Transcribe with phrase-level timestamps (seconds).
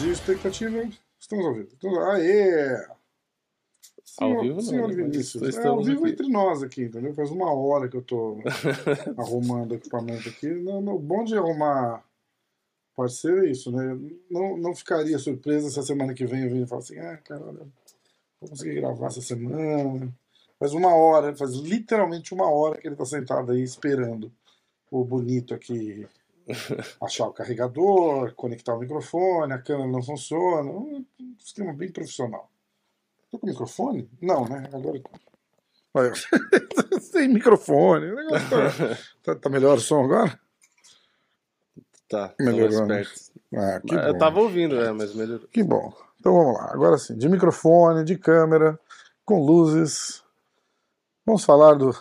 [0.00, 0.88] de expectativa,
[1.18, 1.68] estamos ao vivo.
[1.76, 2.86] Então, aê!
[4.04, 5.02] Senhor, Ao vivo senhor não, né?
[5.04, 6.12] Vinícius, é ao estamos vivo aqui.
[6.12, 7.14] entre nós aqui, entendeu?
[7.14, 8.38] Faz uma hora que eu tô
[9.16, 10.48] arrumando equipamento aqui.
[10.48, 12.04] Não, não, bom de arrumar
[12.96, 13.96] parceiro é isso, né?
[14.28, 17.16] Não, não ficaria surpresa se a semana que vem eu vir e falar assim, ah,
[17.18, 17.66] cara, olha,
[18.40, 20.12] vou conseguir gravar essa semana.
[20.58, 24.32] Faz uma hora, faz literalmente uma hora que ele tá sentado aí esperando
[24.90, 26.06] o bonito aqui
[27.00, 30.70] achar o carregador, conectar o microfone, a câmera não funciona.
[30.70, 31.04] Um
[31.38, 32.50] esquema bem profissional.
[33.30, 34.08] Tô com microfone?
[34.20, 34.68] Não, né?
[34.72, 35.00] Agora.
[35.94, 36.12] Olha,
[37.00, 38.06] Sem microfone.
[38.50, 38.94] Tá,
[39.34, 40.38] tá, tá melhor o som agora?
[42.08, 43.04] Tá, Melhorou, né?
[43.54, 44.18] Ah, Eu bom.
[44.18, 45.46] tava ouvindo, é, mas melhorou.
[45.48, 45.92] Que bom.
[46.18, 46.70] Então vamos lá.
[46.72, 48.78] Agora sim, de microfone, de câmera,
[49.24, 50.22] com luzes.
[51.24, 51.94] Vamos falar do,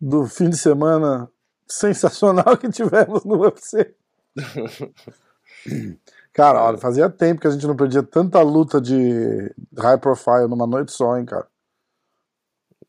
[0.00, 1.30] do fim de semana
[1.66, 3.94] sensacional que tivemos no UFC.
[6.32, 10.66] Cara, olha, fazia tempo que a gente não perdia tanta luta de high profile numa
[10.66, 11.46] noite só, hein, cara.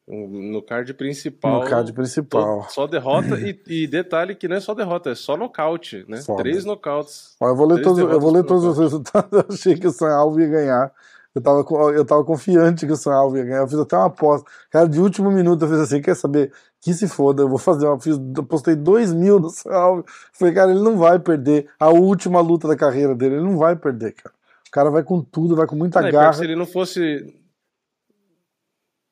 [0.08, 1.62] No card principal.
[1.62, 2.68] No card principal.
[2.70, 6.18] Só derrota e, e detalhe que não é só derrota, é só nocaute, né?
[6.22, 6.44] Foda.
[6.44, 7.36] Três nocautes.
[7.40, 9.32] Ó, eu vou ler, todos, eu vou ler todos os resultados.
[9.32, 10.92] Eu achei que o San Alvo ia ganhar.
[11.34, 13.60] Eu tava, eu tava confiante que o San Alvo ia ganhar.
[13.60, 14.50] Eu fiz até uma aposta.
[14.70, 16.52] Cara, de último minuto eu fiz assim: quer saber?
[16.82, 17.98] Que se foda, eu vou fazer uma.
[18.00, 20.06] Fiz, eu postei 2 mil no San Alvo.
[20.34, 23.36] Falei, cara, ele não vai perder a última luta da carreira dele.
[23.36, 24.36] Ele não vai perder, cara.
[24.68, 26.34] O cara vai com tudo, vai com muita Não, garra.
[26.34, 27.34] se ele não fosse.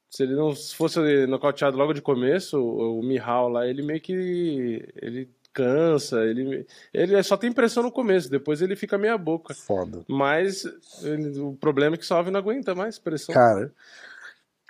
[0.09, 4.87] Se ele não fosse nocauteado logo de começo, o, Mihal lá, ele meio que.
[4.95, 9.53] Ele cansa, ele, ele só tem pressão no começo, depois ele fica meia boca.
[9.53, 10.03] Foda.
[10.07, 10.63] Mas
[11.01, 13.33] ele- o problema é que o Salve não aguenta mais pressão.
[13.33, 13.71] Cara,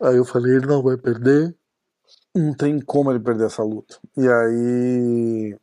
[0.01, 1.55] aí eu falei, ele não vai perder.
[2.35, 3.97] Não tem como ele perder essa luta.
[4.17, 5.57] E aí.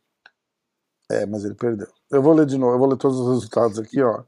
[1.09, 1.87] É, mas ele perdeu.
[2.11, 4.23] Eu vou ler de novo, eu vou ler todos os resultados aqui, ó.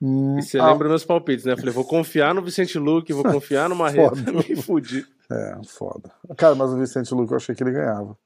[0.00, 1.52] Hum, E você ah, lembra meus palpites, né?
[1.52, 4.14] Eu falei, vou confiar no Vicente Luque, vou confiar no Marreta.
[4.30, 5.04] Me fudi.
[5.30, 6.10] É, foda.
[6.36, 8.16] Cara, mas o Vicente Luque eu achei que ele ganhava.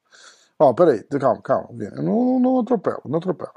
[0.59, 1.69] Ó, peraí, calma, calma.
[1.73, 1.97] Vini.
[1.97, 3.53] Não, não atropela, não atropela.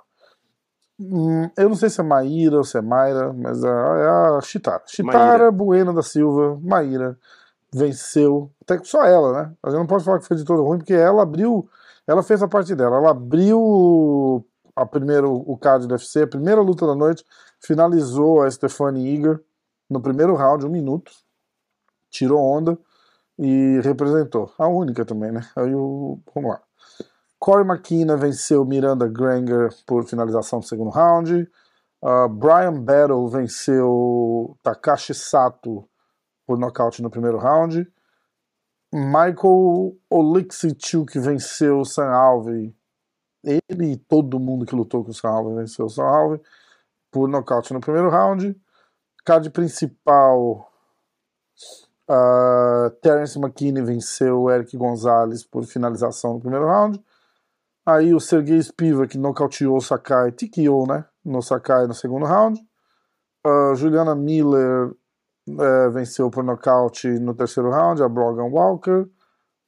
[0.99, 4.39] Hum, eu não sei se é Maíra ou se é Mayra, mas é, é a
[4.41, 4.81] Chitara.
[4.87, 5.51] Chitara Maíra.
[5.51, 7.17] Bueno da Silva, Maíra,
[7.73, 8.49] venceu.
[8.61, 9.51] Até que só ela, né?
[9.61, 11.69] A gente não pode falar que foi de todo ruim, porque ela abriu.
[12.07, 12.97] Ela fez a parte dela.
[12.97, 14.45] Ela abriu
[14.75, 17.23] a primeiro, o card do UFC, a primeira luta da noite,
[17.65, 19.41] finalizou a Stephanie Iger
[19.89, 21.11] no primeiro round, um minuto.
[22.09, 22.77] Tirou onda
[23.37, 24.53] e representou.
[24.57, 25.47] A única também, né?
[25.55, 26.19] Aí o.
[26.33, 26.61] Vamos lá.
[27.39, 31.49] Corey McKenna venceu Miranda Granger por finalização do segundo round.
[32.01, 35.87] Uh, Brian Battle venceu Takashi Sato
[36.45, 37.87] por nocaute no primeiro round.
[38.93, 42.73] Michael Oleksichuk venceu o Sam Alvey.
[43.43, 46.41] Ele e todo mundo que lutou com o Sam Alvey venceu o Sam Alvey
[47.15, 48.53] por nocaute no primeiro round.
[49.23, 50.69] Card principal,
[52.09, 57.01] uh, Terence McKinney venceu Eric Gonzalez por finalização no primeiro round.
[57.85, 61.05] Aí o Sergei Spivak nocauteou Sakai, TKO, né?
[61.23, 62.59] No Sakai no segundo round.
[63.47, 64.91] Uh, Juliana Miller
[65.47, 69.07] eh, venceu por nocaute no terceiro round, a Brogan Walker.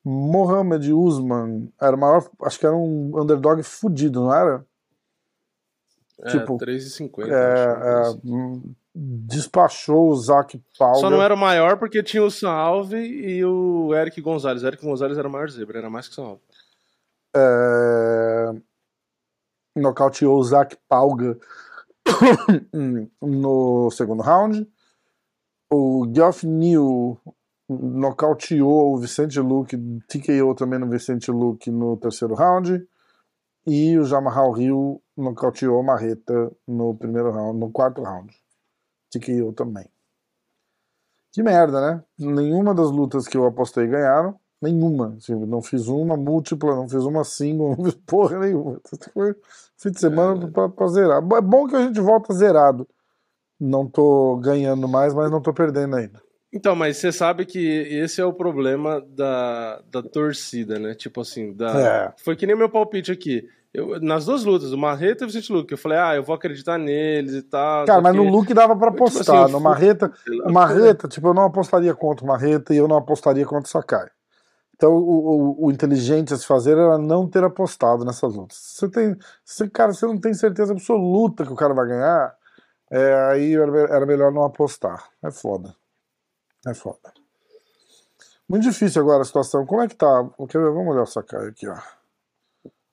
[0.04, 4.66] Mohamed Usman era maior, acho que era um underdog fudido, não era?
[6.22, 7.28] É, Tipo, 3,50.
[7.28, 11.00] É, é, hum, despachou o Zac Pauga.
[11.00, 14.64] Só não era o maior porque tinha o Salve e o Eric Gonzalez.
[14.64, 16.42] O Eric Gonzalez era o maior zebra, era mais que o Salve.
[17.36, 18.52] é,
[19.76, 21.38] nocauteou o Zac Pauga
[23.22, 24.68] no segundo round.
[25.72, 27.22] O Geoff Neal
[27.70, 29.78] nocauteou o Vicente Luque,
[30.08, 32.88] TKO também no Vicente Luque no terceiro round.
[33.68, 38.34] E o Jamarral Rio nocauteou Marreta no primeiro round, no quarto round.
[39.10, 39.90] TKO também.
[41.32, 42.04] Que merda, né?
[42.18, 44.40] Nenhuma das lutas que eu apostei ganharam.
[44.62, 45.16] Nenhuma.
[45.18, 48.82] Assim, não fiz uma múltipla, não fiz uma single, não fiz porra nenhuma.
[49.14, 49.36] Foi
[49.78, 51.22] fim de semana pra, pra zerar.
[51.22, 52.88] É bom que a gente volta zerado.
[53.60, 56.22] Não tô ganhando mais, mas não tô perdendo ainda.
[56.52, 60.96] Então, mas você sabe que esse é o problema da, da torcida, né?
[60.96, 61.80] Tipo assim, da...
[61.80, 62.14] É.
[62.24, 63.48] foi que nem meu palpite aqui.
[63.78, 66.34] Eu, nas duas lutas, o Marreta e o Vicente Luque, eu falei, ah, eu vou
[66.34, 67.86] acreditar neles e tal.
[67.86, 69.36] Cara, mas que- no look dava pra Tipo assim, apostar.
[69.36, 70.14] eu no fui- Marreta,
[70.46, 73.72] o Marreta, tipo, eu não apostaria contra o Marreta e eu não apostaria contra o
[73.72, 74.10] Sakai.
[74.76, 78.58] Então, o, o, o inteligente a se fazer era não ter apostado nessas lutas.
[78.58, 79.16] Você tem,
[79.46, 82.36] você, cara, você não tem certeza absoluta que o cara vai ganhar,
[82.90, 85.08] é, aí era, melhor não apostar.
[85.24, 85.76] É foda.
[86.66, 87.14] É foda.
[88.50, 89.66] Muito difícil agora a situação.
[89.68, 90.22] Como é que tá?
[90.38, 91.78] Vamos olhar o Sakai aqui, ó.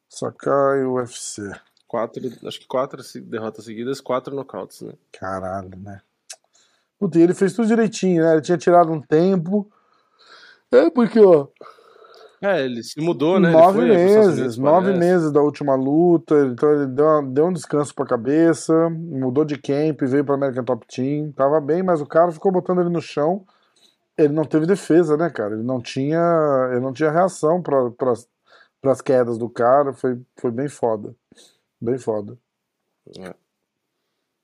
[0.09, 1.51] Sakai UFC.
[1.87, 4.95] Quatro, acho que quatro derrotas seguidas, quatro nocautes, né?
[5.13, 6.01] Caralho, né?
[6.99, 8.33] Puta, e ele fez tudo direitinho, né?
[8.33, 9.71] Ele tinha tirado um tempo.
[10.73, 11.47] É, porque, ó.
[12.43, 13.51] É, ele se mudou, né?
[13.51, 16.35] Nove meses, nove meses da última luta.
[16.47, 20.87] Então ele deu, deu um descanso pra cabeça, mudou de camp, veio pra American Top
[20.87, 21.33] Team.
[21.33, 23.45] Tava bem, mas o cara ficou botando ele no chão.
[24.17, 25.55] Ele não teve defesa, né, cara?
[25.55, 28.13] Ele não tinha, ele não tinha reação para pra,
[28.91, 29.93] as quedas do cara.
[29.93, 31.15] Foi, foi bem foda.
[31.81, 32.39] Bem foda.
[33.19, 33.35] É.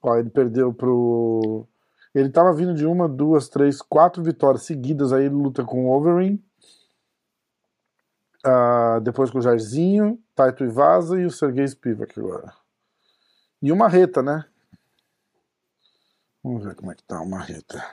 [0.03, 1.67] Ó, ele perdeu pro.
[2.15, 5.13] Ele tava vindo de uma, duas, três, quatro vitórias seguidas.
[5.13, 6.43] Aí luta com o Overeem.
[8.45, 12.55] Uh, depois com o Jairzinho, Taito Ivaza e o Sergei Spivak agora.
[13.61, 14.47] E o Marreta, né?
[16.43, 17.85] Vamos ver como é que tá o Marreta.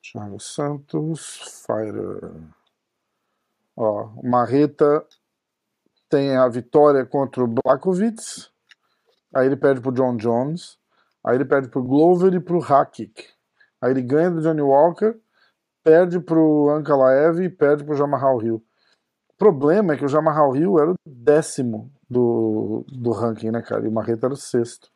[0.00, 2.50] Thiago Santos, Fire.
[3.76, 5.06] Ó, Marreta
[6.08, 8.22] tem a vitória contra o Blakovic,
[9.34, 10.78] aí ele perde pro John Jones,
[11.24, 13.26] aí ele perde pro Glover e pro Hakik.
[13.80, 15.18] Aí ele ganha do Johnny Walker,
[15.84, 18.64] perde pro Ankalaev e perde pro Jamahal Hill.
[19.28, 23.84] O problema é que o Jamahal Hill era o décimo do, do ranking, né, cara?
[23.84, 24.90] E o Marreta era o sexto.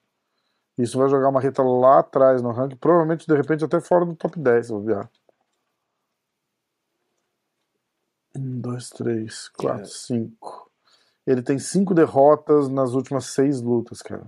[0.76, 4.17] Isso vai jogar o Marreta lá atrás no ranking, provavelmente de repente até fora do
[4.17, 5.08] top 10, vou ver.
[8.35, 10.51] 1, 2, 3, 4, 5.
[11.26, 14.26] Ele tem cinco derrotas nas últimas seis lutas, cara.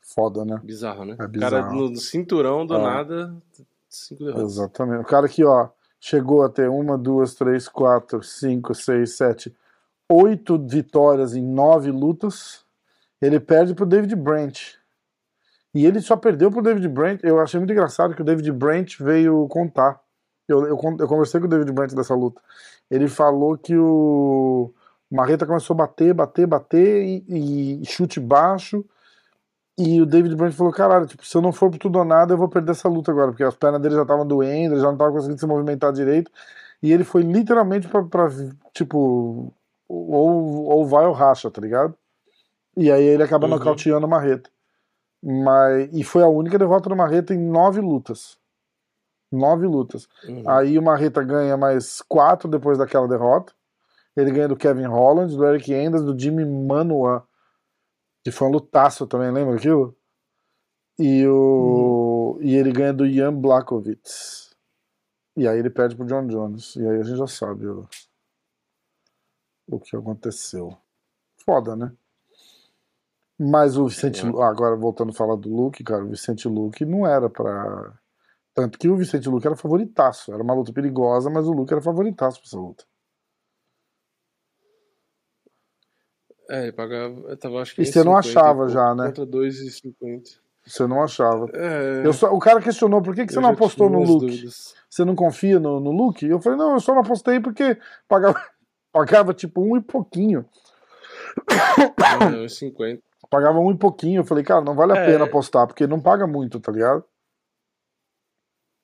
[0.00, 0.60] Foda, né?
[0.62, 1.16] Bizarro, né?
[1.18, 1.52] É bizarro.
[1.52, 2.82] Cara no cinturão do é.
[2.82, 3.36] nada,
[3.88, 4.52] cinco derrotas.
[4.52, 5.00] Exatamente.
[5.02, 5.68] O cara aqui, ó,
[6.00, 9.54] chegou a ter uma, duas, três, quatro, cinco, seis, sete,
[10.08, 12.64] oito vitórias em nove lutas.
[13.20, 14.74] Ele perde pro David Brent.
[15.74, 17.20] E ele só perdeu pro David Brent.
[17.22, 20.00] Eu achei muito engraçado que o David Brent veio contar.
[20.48, 22.40] Eu, eu, eu conversei com o David Brent dessa luta.
[22.90, 24.72] Ele falou que o
[25.10, 28.84] o Marreta começou a bater, bater, bater e, e, chute baixo.
[29.78, 32.34] E o David Brandt falou: caralho, tipo, se eu não for por tudo ou nada,
[32.34, 34.86] eu vou perder essa luta agora, porque as pernas dele já estavam doendo, ele já
[34.86, 36.30] não estava conseguindo se movimentar direito.
[36.82, 38.28] E ele foi literalmente pra, pra
[38.72, 39.52] tipo,
[39.88, 41.94] ou, ou vai ou racha, tá ligado?
[42.76, 43.54] E aí ele acaba uhum.
[43.54, 44.50] nocauteando o Marreta.
[45.22, 48.38] Mas, e foi a única derrota do Marreta em nove lutas.
[49.32, 50.06] Nove lutas.
[50.28, 50.48] Uhum.
[50.48, 53.52] Aí o Marreta ganha mais quatro depois daquela derrota.
[54.16, 57.26] Ele ganha do Kevin Holland, do Eric Enders, do Jimmy Manuel,
[58.24, 59.96] que foi um lutaço também, lembra aquilo?
[60.98, 62.42] E, o, hum.
[62.42, 64.46] e ele ganha do Ian Blachowicz.
[65.36, 66.74] E aí ele perde pro John Jones.
[66.76, 67.86] E aí a gente já sabe o,
[69.68, 70.76] o que aconteceu.
[71.44, 71.92] Foda, né?
[73.38, 74.28] Mas o Vicente é.
[74.42, 77.98] agora voltando a falar do Luke, cara, o Vicente Luke não era pra.
[78.54, 80.32] Tanto que o Vicente Luke era favoritaço.
[80.32, 82.84] Era uma luta perigosa, mas o Luke era favoritaço pra essa luta.
[86.48, 87.14] É, ele pagava.
[87.28, 89.06] Eu tava, acho que e você não achava já, né?
[89.06, 90.38] Contra 2,50.
[90.66, 91.46] Você não achava.
[91.54, 92.02] É...
[92.04, 94.26] Eu só, o cara questionou por que, que você não apostou no look.
[94.26, 94.74] Dúvidas.
[94.90, 96.24] Você não confia no, no look?
[96.24, 97.78] Eu falei, não, eu só não apostei porque
[98.08, 98.40] pagava,
[98.92, 100.44] pagava tipo um e pouquinho.
[102.32, 103.02] Não, 50.
[103.30, 104.20] Pagava um e pouquinho.
[104.20, 105.06] Eu falei, cara, não vale a é...
[105.06, 107.04] pena apostar, porque não paga muito, tá ligado?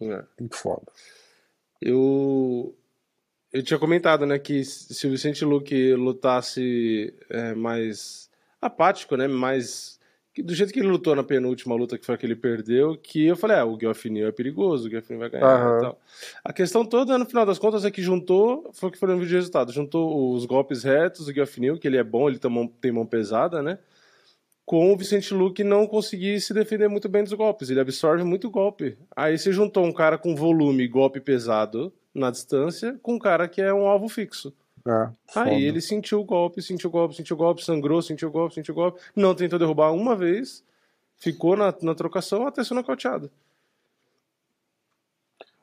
[0.01, 0.25] É.
[0.39, 0.83] Muito foda.
[1.81, 2.75] Eu,
[3.53, 8.31] eu tinha comentado, né, que se o Vicente Luque lutasse é, mais
[8.61, 10.01] apático, né, mais
[10.39, 13.27] do jeito que ele lutou na penúltima luta, que foi a que ele perdeu, que
[13.27, 15.77] eu falei, ah, o Guilherme é perigoso, o Guilherme vai ganhar uhum.
[15.77, 16.01] e tal.
[16.43, 19.17] A questão toda, no final das contas, é que juntou, foi o que foi no
[19.17, 22.51] vídeo de resultado, juntou os golpes retos, o Guilherme, que ele é bom, ele tem
[22.51, 23.79] mão, tem mão pesada, né,
[24.65, 28.49] com o Vicente Luque não conseguir se defender muito bem dos golpes, ele absorve muito
[28.49, 28.97] golpe.
[29.15, 33.61] Aí se juntou um cara com volume, golpe pesado, na distância com um cara que
[33.61, 34.53] é um alvo fixo.
[34.87, 38.33] É, Aí ele sentiu o golpe, sentiu o golpe, sentiu o golpe, sangrou, sentiu o
[38.33, 40.65] golpe, sentiu o golpe, não tentou derrubar uma vez,
[41.17, 43.31] ficou na, na trocação até ser nocauteado.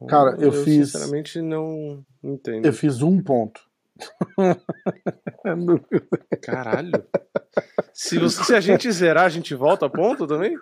[0.08, 0.92] Cara, eu, eu fiz.
[0.92, 2.66] Sinceramente, não entendo.
[2.66, 3.69] Eu fiz um ponto.
[6.42, 7.04] Caralho.
[7.94, 10.56] Se, você, se, a gente zerar, a gente volta a ponto também?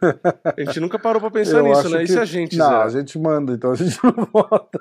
[0.44, 2.04] A gente nunca parou pra pensar eu nisso, né?
[2.04, 2.86] E se a gente Não, zerar?
[2.86, 4.80] a gente manda, então a gente não volta.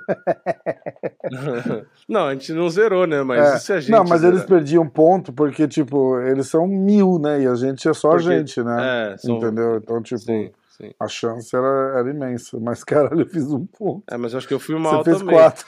[2.09, 3.23] não, a gente não zerou, né?
[3.23, 3.59] Mas é.
[3.59, 3.91] se a gente.
[3.91, 4.37] Não, mas zerar?
[4.37, 7.43] eles perdiam ponto porque, tipo, eles são mil, né?
[7.43, 9.13] E a gente é só porque, a gente, né?
[9.13, 9.37] É, são...
[9.37, 9.77] Entendeu?
[9.77, 10.21] Então, tipo.
[10.21, 10.51] Sim.
[10.77, 10.93] Sim.
[11.01, 14.03] A chance era, era imensa, mas caralho, eu fiz um ponto.
[14.11, 15.35] É, mas eu acho que eu fui mal Você fez também.
[15.35, 15.67] quatro.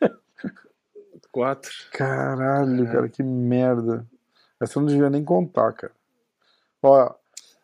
[1.30, 1.70] quatro.
[1.92, 2.92] Caralho, é.
[2.92, 4.06] cara, que merda.
[4.60, 5.92] Essa eu não devia nem contar, cara.
[6.82, 7.14] Ó,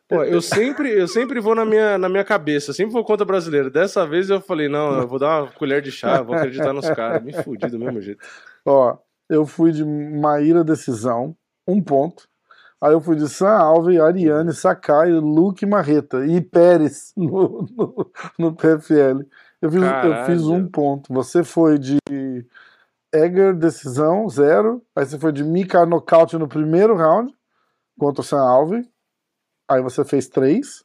[0.08, 3.70] Pô, eu sempre, eu sempre vou na minha, na minha cabeça, sempre vou contra brasileiro.
[3.70, 6.88] Dessa vez eu falei, não, eu vou dar uma colher de chá, vou acreditar nos
[6.90, 7.22] caras.
[7.24, 8.24] Me fudi do mesmo jeito.
[8.64, 8.96] Ó,
[9.28, 12.28] eu fui de Maíra Decisão, um ponto.
[12.80, 18.54] Aí eu fui de Sam Alves, Ariane, Sakai, Luke Marreta e Pérez no, no, no
[18.54, 19.24] PFL.
[19.60, 21.12] Eu fiz, eu fiz um ponto.
[21.12, 21.96] Você foi de
[23.12, 24.84] Egger, decisão, zero.
[24.94, 27.34] Aí você foi de Mika nocaute no primeiro round
[27.98, 28.86] contra o Sam Alves.
[29.68, 30.84] Aí você fez três.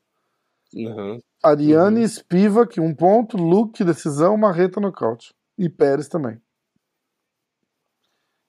[0.73, 1.19] Uhum.
[1.43, 2.07] Ariane, uhum.
[2.07, 3.37] Spivak, um ponto.
[3.37, 5.33] Luke, decisão, Marreta, nocaute.
[5.57, 6.41] E Pérez também.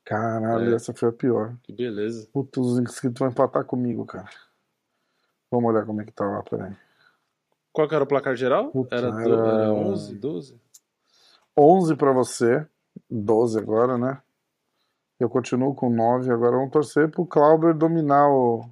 [0.05, 0.75] Caralho, é.
[0.75, 1.57] essa foi a pior.
[1.63, 2.29] Que beleza.
[2.33, 4.29] Putz, os inscritos vão empatar comigo, cara.
[5.51, 6.75] Vamos olhar como é que tá lá, peraí.
[7.73, 8.71] Qual que era o placar geral?
[8.71, 9.21] Puta, era, era...
[9.21, 10.61] era 11, 12?
[11.57, 12.67] 11 pra você,
[13.11, 14.21] 12 agora, né?
[15.19, 18.69] Eu continuo com 9, agora vamos torcer pro Clauber dominar o...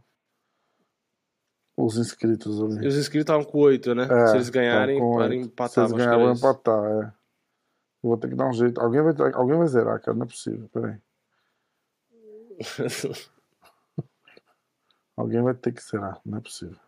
[1.77, 2.87] os inscritos ali.
[2.87, 4.09] Os inscritos estavam com 8, né?
[4.11, 5.71] É, Se eles ganharem, para empatar.
[5.71, 7.13] Se eles ganharem, vão empatar, é.
[8.03, 8.81] Eu vou ter que dar um jeito.
[8.81, 10.99] Alguém vai, alguém vai zerar, cara, não é possível, peraí.
[15.17, 16.79] Alguém vai ter que zerar, não é possível.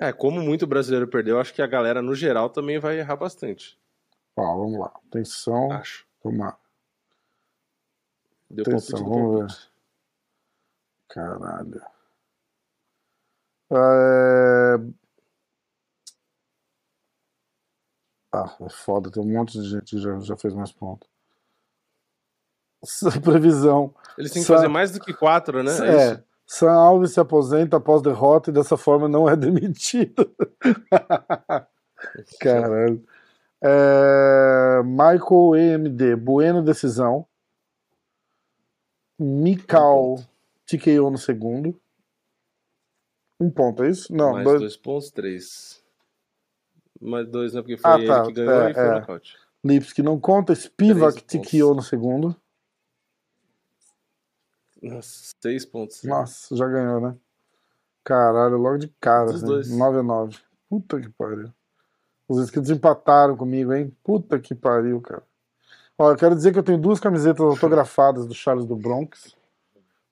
[0.00, 3.78] É, como muito brasileiro perdeu, acho que a galera no geral também vai errar bastante.
[4.36, 4.92] Ó, vamos lá.
[5.08, 5.70] Atenção.
[5.70, 6.07] Acho.
[6.20, 6.58] Tomar.
[8.50, 9.68] Deu Atenção, vamos ver.
[11.08, 11.82] Caralho.
[13.70, 14.76] É...
[18.32, 21.08] Ah, é foda, tem um monte de gente que já, já fez mais pontos.
[23.24, 23.94] Previsão.
[24.16, 24.56] Eles têm que Sam...
[24.56, 25.72] fazer mais do que quatro, né?
[25.80, 26.12] É.
[26.12, 26.24] é.
[26.46, 30.34] Sam Alves se aposenta após derrota e dessa forma não é demitido.
[32.40, 33.04] Caralho.
[33.62, 34.82] É...
[34.82, 37.26] Michael EMD, Bueno decisão.
[39.18, 40.18] Mikal
[40.64, 41.80] TKO no segundo.
[43.40, 44.12] Um ponto, é isso?
[44.12, 45.82] Não, Mais dois, dois pontos, três.
[47.00, 47.60] Mais dois, né?
[47.60, 49.00] Porque foi ah, tá, ele que ganhou é, e foi é.
[49.00, 49.36] nocaute.
[49.64, 50.54] Lipski não conta.
[50.54, 52.36] Spivak TKO no segundo.
[54.82, 56.02] Nossa, seis pontos.
[56.04, 57.16] Nossa, já ganhou, né?
[58.04, 59.30] Caralho, logo de cara.
[59.30, 60.38] Assim, 9 a 9
[60.68, 61.52] Puta que pariu.
[62.28, 63.96] Os inscritos empataram comigo, hein?
[64.04, 65.22] Puta que pariu, cara.
[65.96, 69.34] Ó, eu quero dizer que eu tenho duas camisetas autografadas do Charles do Bronx.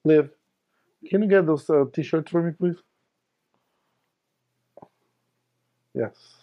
[0.04, 0.30] Liv,
[1.10, 2.82] can you get those uh, t-shirts for me, please?
[5.94, 6.36] Yes.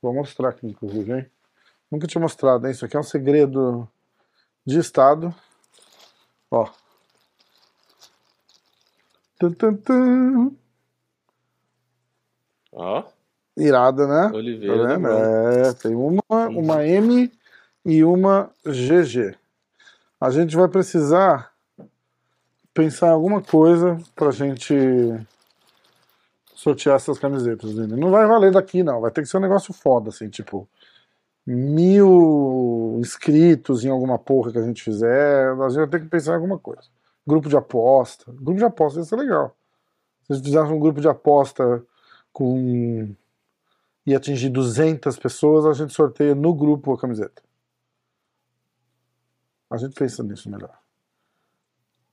[0.00, 1.30] Vou mostrar aqui, inclusive, hein?
[1.90, 2.72] Nunca tinha mostrado, hein?
[2.72, 3.88] Isso aqui é um segredo
[4.64, 5.34] de Estado.
[6.50, 6.70] Ó.
[9.38, 10.56] Tum, tum, tum.
[12.72, 13.17] Ó.
[13.58, 14.30] Irada, né?
[14.32, 15.00] Oliveira.
[15.00, 17.30] Tá é, tem uma, uma M
[17.84, 19.36] e uma GG.
[20.20, 21.52] A gente vai precisar
[22.72, 24.74] pensar em alguma coisa pra gente
[26.54, 27.74] sortear essas camisetas.
[27.74, 29.00] Não vai valer daqui, não.
[29.00, 30.68] Vai ter que ser um negócio foda, assim, tipo
[31.46, 35.50] mil inscritos em alguma porra que a gente fizer.
[35.52, 36.82] A gente vai ter que pensar em alguma coisa.
[37.26, 38.30] Grupo de aposta.
[38.32, 39.56] Grupo de aposta ia ser legal.
[40.24, 41.82] Se a gente fizesse um grupo de aposta
[42.32, 43.14] com
[44.08, 47.42] e atingir 200 pessoas, a gente sorteia no grupo a camiseta.
[49.70, 50.74] A gente pensa nisso melhor.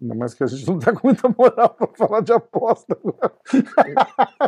[0.02, 2.98] Ainda mais que a gente não tá com muita moral pra falar de aposta.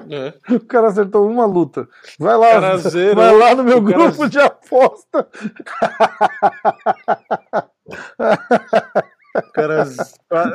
[0.10, 0.34] É.
[0.56, 1.88] O cara acertou uma luta.
[2.20, 2.76] Vai lá,
[3.16, 4.30] vai lá no meu grupo cara...
[4.30, 5.30] de aposta.
[9.36, 9.86] O cara,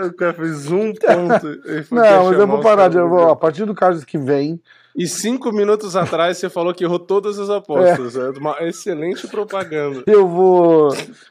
[0.09, 1.47] o cara fez um ponto.
[1.91, 3.01] Não, mas eu vou parar de.
[3.01, 4.61] Vou, a partir do caso que vem.
[4.95, 8.17] E cinco minutos atrás você falou que errou todas as apostas.
[8.17, 10.03] É, é uma excelente propaganda.
[10.07, 10.89] Eu vou.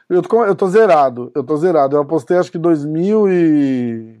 [0.08, 1.30] Eu tô, eu tô zerado.
[1.34, 1.96] Eu tô zerado.
[1.96, 4.20] Eu apostei acho que 2000 e.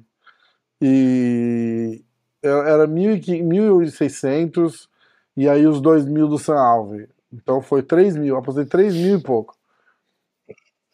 [0.80, 2.04] E.
[2.42, 4.88] Era 1.600
[5.36, 7.08] e aí os 2.000 do San Alve.
[7.32, 8.36] Então foi 3 mil.
[8.36, 9.56] Apostei 3 mil e pouco.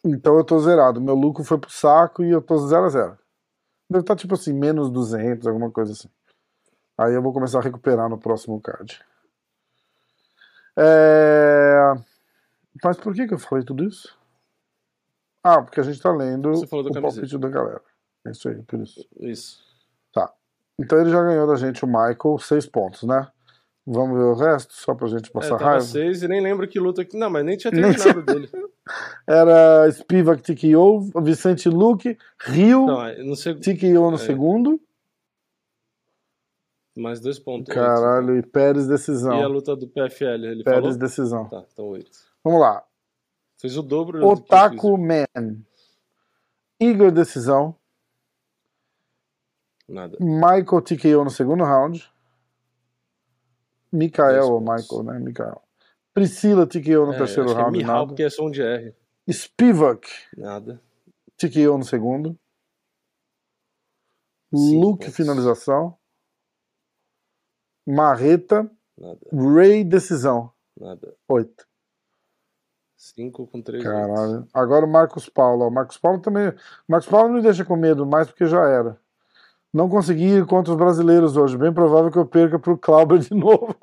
[0.04, 1.00] Então eu tô zerado.
[1.00, 3.18] Meu lucro foi pro saco e eu tô zero a zero.
[3.90, 6.08] Deve estar tá, tipo assim, menos 200, alguma coisa assim.
[6.98, 9.00] Aí eu vou começar a recuperar no próximo card.
[10.76, 11.92] É...
[12.82, 14.18] Mas por que, que eu falei tudo isso?
[15.42, 17.80] Ah, porque a gente tá lendo o palpite da galera.
[18.26, 19.08] É isso aí, por isso.
[19.20, 19.62] Isso.
[20.12, 20.32] Tá.
[20.78, 23.28] Então ele já ganhou da gente o Michael, seis pontos, né?
[23.86, 25.80] Vamos ver o resto, só pra gente passar é, raiva.
[25.80, 27.16] seis e nem lembro que luta aqui.
[27.16, 28.50] Não, mas nem tinha terminado dele.
[29.26, 33.34] Era Spivak TKO, Vicente Luque, Rio não.
[33.34, 34.18] TKO no é.
[34.18, 34.80] segundo.
[36.98, 37.72] Mais dois pontos.
[37.72, 39.38] Caralho, e Pérez decisão.
[39.38, 40.98] E a luta do PFL, ele Pérez falou?
[40.98, 41.48] decisão.
[41.48, 42.18] Tá, então oito.
[42.42, 42.84] Vamos lá.
[43.60, 44.26] Fez o dobro.
[44.26, 45.26] Otaku Man.
[46.80, 47.76] Igor decisão.
[49.88, 50.16] Nada.
[50.20, 52.10] Michael TKO no segundo round.
[53.92, 55.18] Mikael ou Michael, né?
[55.18, 55.62] Mikael.
[56.12, 58.06] Priscila TKO no É, terceiro é round, Mihal, nada.
[58.08, 58.94] porque é som de R.
[59.30, 60.80] Spivak Nada.
[61.36, 62.38] TKO no segundo.
[64.52, 65.16] Luke pontos.
[65.16, 65.97] finalização.
[67.88, 69.18] Marreta, Nada.
[69.32, 70.50] Ray decisão.
[70.78, 71.14] Nada.
[71.28, 71.66] Oito.
[72.96, 74.46] 5 com 3 Caralho.
[74.52, 75.66] Agora o Marcos Paulo.
[75.66, 76.52] O Marcos Paulo também.
[76.86, 78.98] Marcos Paulo não me deixa com medo mais porque já era.
[79.72, 81.56] Não consegui ir contra os brasileiros hoje.
[81.56, 83.74] Bem provável que eu perca pro Clauber de novo.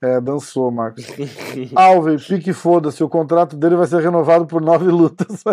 [0.00, 1.04] é, dançou, Marcos.
[1.76, 3.04] Alves, pique foda-se.
[3.04, 5.44] O contrato dele vai ser renovado por nove lutas.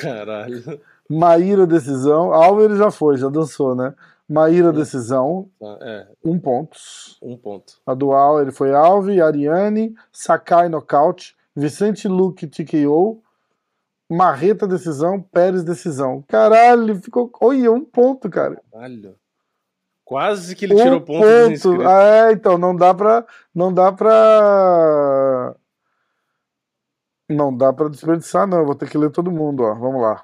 [0.00, 0.80] Caralho.
[1.10, 2.32] Maíra, decisão.
[2.32, 3.94] Alves ele já foi, já dançou, né?
[4.28, 5.48] Maíra, decisão.
[5.60, 6.76] Tá, É, Um ponto.
[7.22, 7.74] um ponto.
[7.86, 13.22] A dual ele foi Alve, Ariane, Sakai nocaute, Vicente Luque TKO,
[14.10, 16.22] Marreta decisão, Pérez decisão.
[16.28, 17.30] Caralho, ficou.
[17.40, 18.60] Olha, um ponto, cara.
[18.72, 19.16] Caralho.
[20.04, 21.84] Quase que ele um tirou ponto, inscritos.
[21.84, 23.24] Ah, é, então, não dá pra.
[23.54, 25.56] Não dá pra.
[27.28, 28.58] Não dá pra desperdiçar, não.
[28.58, 29.74] Eu vou ter que ler todo mundo, ó.
[29.74, 30.22] Vamos lá.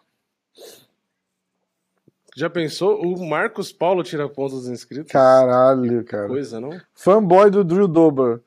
[2.35, 3.03] Já pensou?
[3.03, 5.13] O Marcos Paulo tira pontos dos inscritos?
[5.13, 6.29] Caralho, cara.
[6.29, 6.81] Coisa, não?
[6.95, 8.41] Fanboy do Drew Dober.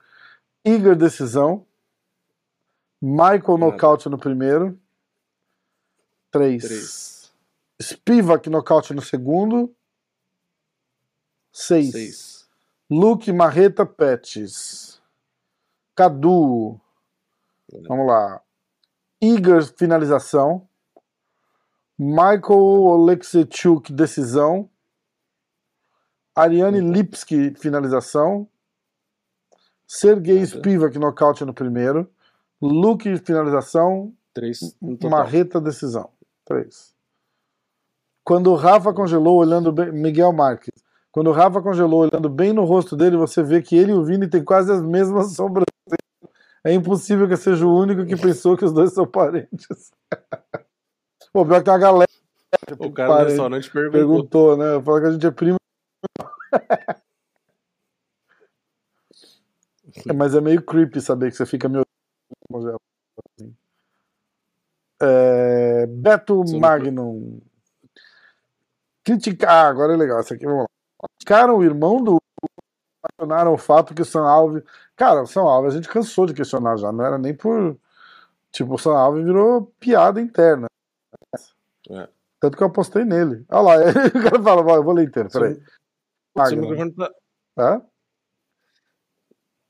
[0.64, 1.66] Igor decisão.
[3.00, 4.80] Michael nocaute no primeiro.
[6.32, 6.64] Três.
[6.64, 7.34] 3.
[7.82, 9.74] Spivak nocaute no segundo.
[11.52, 11.92] Seis.
[11.92, 12.50] 6.
[12.90, 15.00] Luke Marreta Pettis.
[15.96, 16.80] Cadu.
[17.88, 18.42] Vamos lá.
[19.22, 20.68] Igor finalização.
[21.98, 24.70] Michael Oleksichuk decisão.
[26.36, 28.48] Ariane Lipski finalização.
[29.88, 30.48] Sergei Nada.
[30.48, 32.10] Spivak nocaute no primeiro.
[32.62, 34.14] Luke finalização.
[34.34, 35.10] 3 no total.
[35.10, 36.10] Marreta decisão.
[36.44, 36.94] Três.
[38.24, 39.92] Quando o Rafa congelou olhando bem.
[39.92, 40.84] Miguel Marques.
[41.12, 44.04] Quando o Rafa congelou olhando bem no rosto dele, você vê que ele e o
[44.04, 45.66] Vini têm quase as mesmas sobrancelhas.
[46.66, 49.92] É impossível que eu seja o único que pensou que os dois são parentes.
[51.36, 52.10] Pô, pior que tem uma galera
[52.80, 53.28] O cara do Parente.
[53.32, 53.92] restaurante que perguntou.
[53.92, 54.82] perguntou, né?
[54.82, 55.58] Fala que a gente é primo.
[60.08, 61.84] É, mas é meio creepy saber que você fica meio.
[62.54, 63.54] assim.
[65.02, 66.62] É, Beto Sim.
[66.62, 67.42] Magnum.
[69.04, 69.66] Criticar.
[69.66, 70.22] Ah, agora é legal.
[70.22, 71.10] Isso aqui, vamos lá.
[71.10, 72.18] Criticaram o irmão do.
[73.10, 74.64] Questionaram o fato que o Sam Alves.
[74.96, 76.94] Cara, o Sam Alves a gente cansou de questionar já.
[76.94, 77.78] Não era nem por.
[78.54, 80.68] Tipo, o Sam Alves virou piada interna.
[81.90, 82.08] É.
[82.40, 83.46] Tanto que eu apostei nele.
[83.50, 83.76] Olha lá,
[84.10, 85.54] o cara fala, "Vai, eu vou ler inteiro, peraí.
[85.56, 85.64] Seu
[86.36, 86.62] Magnum.
[86.62, 87.12] microfone, tá,
[87.58, 87.82] Hã?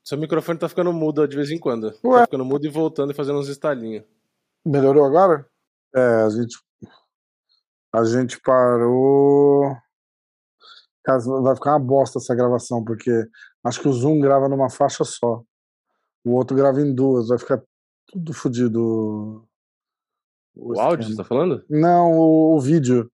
[0.04, 1.92] seu microfone tá ficando mudo de vez em quando.
[2.04, 2.18] Ué.
[2.20, 4.04] Tá ficando mudo e voltando e fazendo uns estalinhos.
[4.64, 5.46] Melhorou agora?
[5.94, 6.58] É, a gente.
[7.92, 9.76] A gente parou.
[11.04, 13.10] Cara, vai ficar uma bosta essa gravação, porque
[13.64, 15.42] acho que o Zoom grava numa faixa só.
[16.24, 17.62] O outro grava em duas, vai ficar
[18.08, 19.45] tudo fodido.
[20.56, 21.62] O áudio, você tá falando?
[21.68, 23.10] Não, o, o vídeo.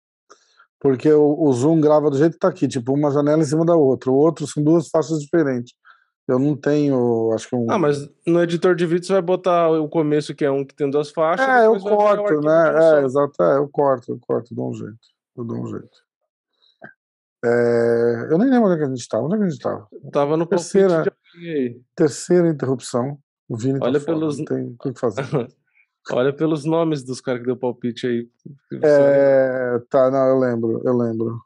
[0.79, 3.65] Porque o, o Zoom grava do jeito que tá aqui, tipo, uma janela em cima
[3.65, 4.11] da outra.
[4.11, 5.75] O outro são duas faixas diferentes.
[6.29, 7.67] Eu não tenho, acho que um.
[7.71, 10.75] Ah, mas no editor de vídeo você vai botar o começo, que é um que
[10.75, 11.47] tem duas faixas.
[11.47, 13.01] É, eu o corto, né?
[13.01, 14.99] É, exato, é, eu corto, eu corto, dou um jeito.
[15.37, 15.89] Eu dou um jeito.
[17.45, 19.25] É, eu nem lembro onde é que a gente estava.
[19.25, 19.89] Onde é que a gente estava?
[20.13, 21.13] Tava no Terceira.
[21.97, 23.19] Terceira interrupção.
[23.49, 25.23] O Vini tá Olha fora, pelos- não tem o que fazer.
[26.11, 28.29] Olha pelos nomes dos caras que deu palpite aí.
[28.83, 31.41] É, tá, não, eu lembro, eu lembro.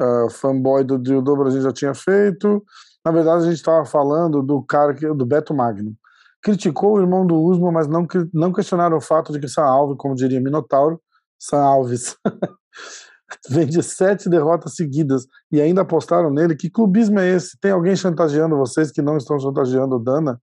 [0.00, 2.62] Ah, fanboy do Dio a gente já tinha feito.
[3.04, 5.94] Na verdade, a gente estava falando do cara que, do Beto Magno.
[6.42, 9.96] Criticou o irmão do Usman, mas não, não questionaram o fato de que Sam Alves,
[9.98, 11.00] como diria Minotauro,
[11.38, 12.16] Sam Alves,
[13.48, 16.56] vem de sete derrotas seguidas e ainda apostaram nele.
[16.56, 17.58] Que clubismo é esse?
[17.58, 20.40] Tem alguém chantageando vocês que não estão chantageando o Dana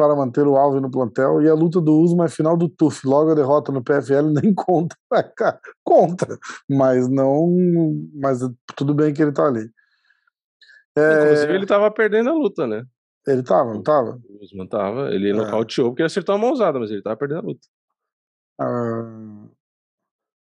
[0.00, 1.42] para manter o Alves no plantel?
[1.42, 3.06] E a luta do Usman é final do TUF.
[3.06, 4.96] Logo a derrota no PFL nem conta.
[5.36, 7.46] Cara, conta, mas não.
[8.14, 8.40] Mas
[8.74, 9.70] tudo bem que ele tá ali.
[10.96, 12.82] É, Inclusive, ele tava perdendo a luta, né?
[13.26, 14.18] ele tava, não tava?
[14.26, 15.10] O Usman tava.
[15.14, 15.32] Ele É.
[15.34, 17.68] nocauteou porque ele acertou a mãozada, mas ele tava perdendo a luta.
[18.58, 19.46] Ah,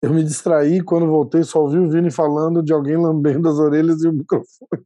[0.03, 4.03] eu me distraí quando voltei, só ouvi o Vini falando de alguém lambendo as orelhas
[4.03, 4.85] e o microfone.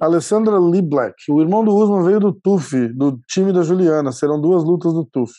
[0.00, 1.14] Alessandra Lee Black.
[1.30, 4.12] O irmão do Usman veio do TUF, do time da Juliana.
[4.12, 5.32] Serão duas lutas no TUF.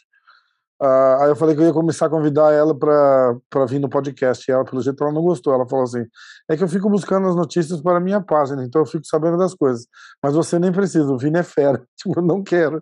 [0.81, 4.49] Ah, aí eu falei que eu ia começar a convidar ela para vir no podcast.
[4.49, 5.53] E ela, pelo jeito, ela não gostou.
[5.53, 6.05] Ela falou assim:
[6.49, 9.37] é que eu fico buscando as notícias para a minha página, então eu fico sabendo
[9.37, 9.85] das coisas.
[10.23, 11.83] Mas você nem precisa, o Vini é fera.
[11.97, 12.81] Tipo, eu não quero.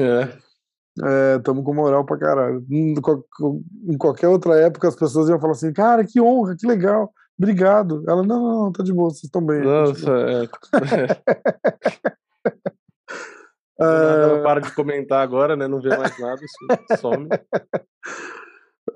[0.00, 1.36] É.
[1.36, 2.64] Estamos com moral pra caralho.
[2.68, 7.12] Em qualquer outra época, as pessoas iam falar assim: cara, que honra, que legal.
[7.38, 8.02] Obrigado.
[8.08, 9.62] Ela, não, não, não, tá de boa, vocês estão bem.
[9.62, 10.48] Nossa, é.
[13.78, 15.68] Nada ela para de comentar agora, né?
[15.68, 16.40] Não vê mais nada,
[16.98, 17.28] some.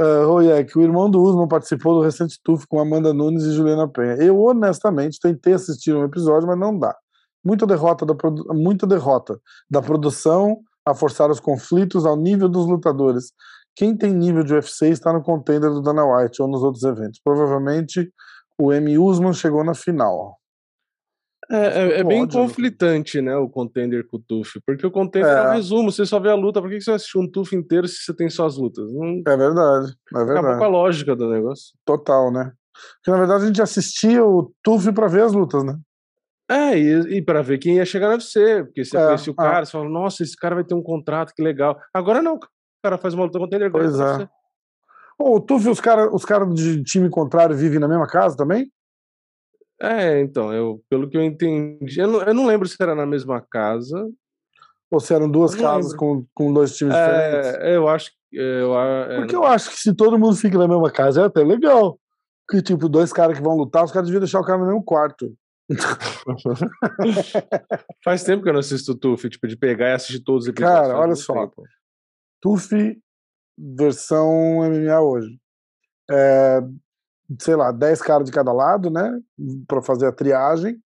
[0.01, 3.87] Uh, Royek, o irmão do Usman participou do recente TUF com Amanda Nunes e Juliana
[3.87, 4.15] Penha.
[4.15, 6.97] Eu, honestamente, tentei assistir um episódio, mas não dá.
[7.45, 8.15] Muita derrota da,
[8.55, 9.39] muita derrota
[9.71, 13.33] da produção a forçar os conflitos ao nível dos lutadores.
[13.77, 17.21] Quem tem nível de UFC está no contender do Dana White ou nos outros eventos.
[17.23, 18.11] Provavelmente
[18.59, 18.99] o M.
[18.99, 20.39] Usman chegou na final.
[21.51, 22.47] É, é, é bem ódio, né?
[22.47, 26.07] conflitante, né, o contender com o TUF, porque o contender é, é um resumo, você
[26.07, 28.31] só vê a luta, por que você vai assistir um TUF inteiro se você tem
[28.31, 28.91] só as lutas?
[28.93, 29.23] Não...
[29.27, 30.39] É verdade, é verdade.
[30.39, 31.75] Acaba com a lógica do negócio.
[31.85, 32.53] Total, né?
[32.97, 35.77] Porque na verdade a gente assistia o TUF para ver as lutas, né?
[36.51, 39.37] É, e, e para ver quem ia chegar no UFC, porque você é, conhecia o
[39.39, 39.45] é.
[39.45, 41.79] cara, você fala, nossa, esse cara vai ter um contrato, que legal.
[41.93, 42.41] Agora não, o
[42.83, 43.71] cara faz uma luta contender.
[43.71, 44.29] Pois é.
[45.25, 48.71] O TUF, os caras os cara de time contrário vivem na mesma casa também?
[49.81, 53.07] É, então, eu, pelo que eu entendi, eu não, eu não lembro se era na
[53.07, 54.09] mesma casa.
[54.91, 57.61] Ou se eram duas casas com, com dois times é, diferentes?
[57.63, 61.23] Eu acho eu, é, Porque eu acho que se todo mundo fica na mesma casa
[61.23, 61.99] é até legal.
[62.51, 64.83] Que, tipo, dois caras que vão lutar, os caras deviam deixar o cara no mesmo
[64.83, 65.35] quarto.
[68.05, 70.81] Faz tempo que eu não assisto Tuf, tipo, de pegar e assistir todos os episódios.
[70.81, 71.35] Cara, olha só.
[71.35, 71.63] Tempo.
[72.41, 72.97] Tuf
[73.77, 75.39] versão MMA hoje.
[76.11, 76.61] É,
[77.41, 79.21] sei lá, 10 caras de cada lado, né?
[79.67, 80.79] Para fazer a triagem.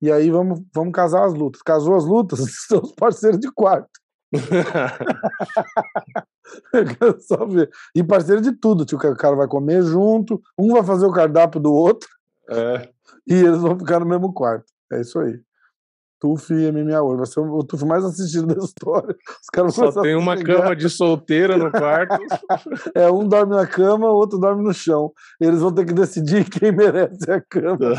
[0.00, 1.62] E aí vamos, vamos casar as lutas.
[1.62, 3.90] Casou as lutas, são os parceiros de quarto.
[7.26, 7.70] Só ver.
[7.94, 8.84] E parceiro de tudo.
[8.84, 12.08] Tipo, o cara vai comer junto, um vai fazer o cardápio do outro.
[12.48, 12.88] É.
[13.24, 14.64] E eles vão ficar no mesmo quarto.
[14.92, 15.40] É isso aí.
[16.22, 17.16] TUF e MMA hoje.
[17.16, 19.16] Vai ser o TUF mais assistido da história.
[19.28, 22.16] Os caras Só tem uma cama de solteiro no quarto.
[22.94, 25.12] é, um dorme na cama, o outro dorme no chão.
[25.40, 27.94] Eles vão ter que decidir quem merece a cama.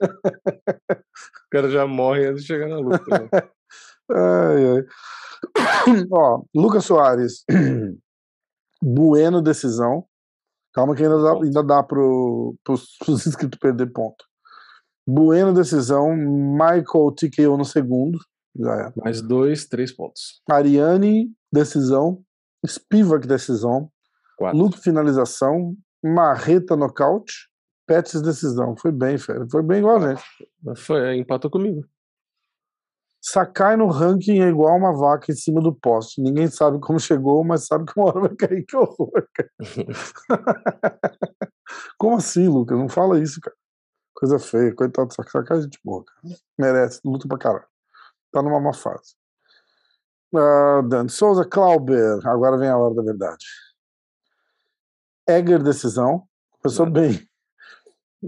[0.00, 3.04] o cara já morre antes de chegar na luta.
[3.06, 3.28] Né?
[4.10, 6.04] ai, ai.
[6.10, 7.44] Ó, Lucas Soares.
[8.86, 10.04] Bueno decisão.
[10.74, 14.26] Calma que ainda dá, ainda dá para os inscritos perder ponto.
[15.06, 16.16] Bueno, decisão.
[16.16, 18.18] Michael TKO no segundo.
[18.58, 18.92] Já é.
[18.96, 20.40] Mais dois, três pontos.
[20.48, 22.22] Ariane, decisão.
[22.66, 23.90] Spivak, decisão.
[24.38, 24.58] Quatro.
[24.58, 25.76] Luke, finalização.
[26.02, 27.48] Marreta, nocaute.
[27.86, 28.76] Pets, decisão.
[28.76, 29.46] Foi bem, Fera.
[29.50, 30.24] Foi bem igual a gente.
[30.76, 31.84] Foi, empatou comigo.
[33.20, 36.20] Sakai no ranking é igual uma vaca em cima do poste.
[36.20, 38.64] Ninguém sabe como chegou, mas sabe que uma hora vai cair.
[38.68, 39.50] Que horror, cara.
[41.98, 42.78] como assim, Lucas?
[42.78, 43.56] Não fala isso, cara.
[44.14, 46.36] Coisa feia, coitado do Sakai, gente boa, cara.
[46.58, 47.66] Merece, luta pra caralho.
[48.30, 49.16] Tá numa má fase.
[50.32, 53.44] Uh, Dan Souza, Clauber, agora vem a hora da verdade.
[55.28, 56.26] Egger, decisão.
[56.62, 57.28] Começou bem.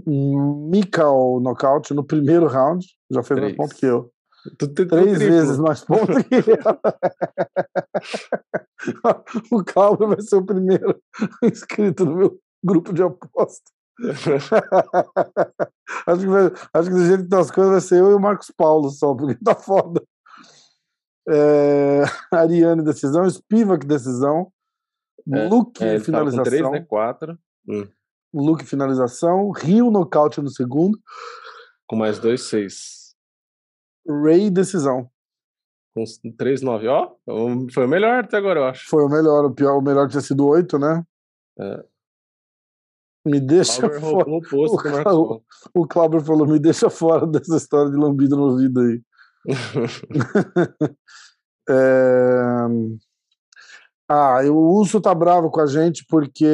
[0.05, 2.85] Mikal, nocaute no primeiro round.
[3.09, 4.11] Já fez mais ponto que eu.
[4.57, 6.43] Tu, Três vezes mais ponto que eu.
[9.51, 11.01] o Clauber vai ser o primeiro
[11.43, 13.71] inscrito no meu grupo de aposta.
[16.05, 18.13] acho, que vai, acho que do jeito que tá as coisas vai ser eu e
[18.13, 20.01] o Marcos Paulo só, porque tá foda.
[21.29, 23.29] É, Ariane, decisão.
[23.29, 24.51] Spivak, decisão.
[25.33, 26.43] É, Luke, é, finalização.
[26.43, 26.85] 3, né?
[26.87, 27.37] 4.
[27.67, 27.87] Hum.
[28.33, 29.51] Luke, finalização.
[29.51, 30.97] Rio, nocaute no segundo.
[31.85, 33.13] Com mais dois, seis.
[34.07, 35.09] Ray, decisão.
[35.93, 36.03] Com
[36.37, 36.87] 3, 9.
[36.87, 37.15] Ó,
[37.73, 38.87] foi o melhor até agora, eu acho.
[38.87, 39.45] Foi o melhor.
[39.45, 41.03] O, pior, o melhor tinha sido 8, né?
[41.59, 41.83] É.
[43.27, 44.29] Me deixa fora.
[44.29, 45.41] O, o,
[45.73, 49.01] o Cláudio falou: me deixa fora dessa história de lambido no ouvido aí.
[51.69, 52.67] é...
[54.09, 56.45] Ah, o Urso tá bravo com a gente porque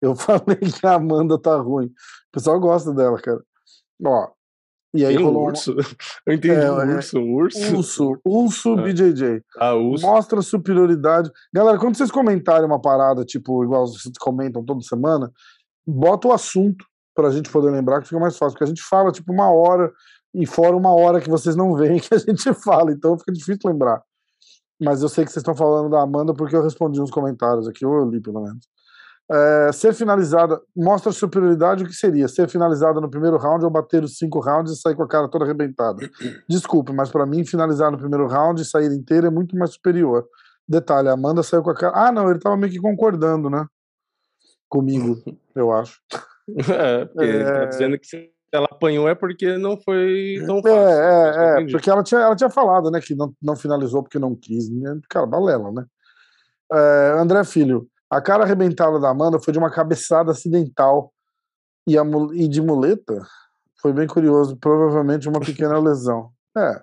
[0.00, 1.86] eu falei que a Amanda tá ruim.
[1.86, 3.42] O pessoal gosta dela, cara.
[4.04, 4.30] Ó,
[4.92, 5.74] e aí rolou um urso.
[6.26, 7.76] Eu entendi é, um urso, um urso.
[7.76, 8.82] Urso, urso ah.
[8.82, 9.42] BJJ.
[9.56, 10.04] Ah, urso.
[10.04, 11.30] Mostra superioridade.
[11.52, 15.30] Galera, quando vocês comentarem uma parada, tipo, igual vocês comentam toda semana,
[15.86, 18.54] bota o assunto pra gente poder lembrar que fica mais fácil.
[18.54, 19.92] Porque a gente fala, tipo, uma hora
[20.34, 22.90] e fora uma hora que vocês não veem que a gente fala.
[22.90, 24.02] Então fica difícil lembrar.
[24.82, 27.84] Mas eu sei que vocês estão falando da Amanda porque eu respondi uns comentários aqui,
[27.84, 28.66] ou eu li pelo menos.
[29.32, 34.02] É, ser finalizada mostra superioridade o que seria ser finalizada no primeiro round ou bater
[34.02, 35.98] os cinco rounds e sair com a cara toda arrebentada.
[36.50, 40.26] Desculpe, mas para mim finalizar no primeiro round e sair inteira é muito mais superior.
[40.66, 41.92] Detalhe, a Amanda saiu com a cara.
[41.94, 43.64] Ah, não, ele tava meio que concordando, né?
[44.68, 45.16] Comigo,
[45.54, 46.00] eu acho.
[46.68, 47.34] É, porque é...
[47.34, 50.78] ele tá dizendo que se ela apanhou é porque não foi tão é, fácil.
[50.78, 54.18] É, é, é porque ela tinha, ela tinha falado, né, que não, não finalizou porque
[54.18, 54.68] não quis.
[54.68, 54.98] Né?
[55.08, 55.84] Cara, balela, né?
[56.72, 61.12] É, André Filho, A cara arrebentada da Amanda foi de uma cabeçada acidental
[61.86, 62.02] e, a,
[62.34, 63.24] e de muleta.
[63.80, 66.30] Foi bem curioso, provavelmente uma pequena lesão.
[66.56, 66.82] É,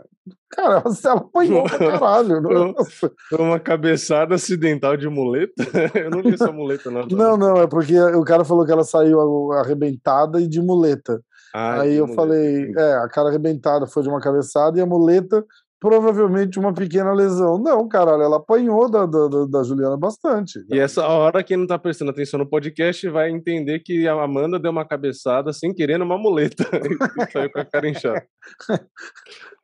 [0.50, 2.42] cara, ela apanhou pra caralho.
[2.42, 3.12] Nossa.
[3.34, 5.54] Uma cabeçada acidental de muleta?
[5.94, 7.06] Eu não vi essa muleta, não.
[7.08, 11.22] Não, não, é porque o cara falou que ela saiu arrebentada e de muleta.
[11.54, 12.22] Ah, Aí eu muleta.
[12.22, 15.46] falei, é, a cara arrebentada foi de uma cabeçada e a muleta
[15.80, 17.58] provavelmente uma pequena lesão.
[17.58, 20.60] Não, caralho, ela apanhou da, da, da Juliana bastante.
[20.70, 24.60] E essa hora, quem não tá prestando atenção no podcast vai entender que a Amanda
[24.60, 26.64] deu uma cabeçada sem querer numa muleta
[27.28, 28.26] e saiu com a cara inchada.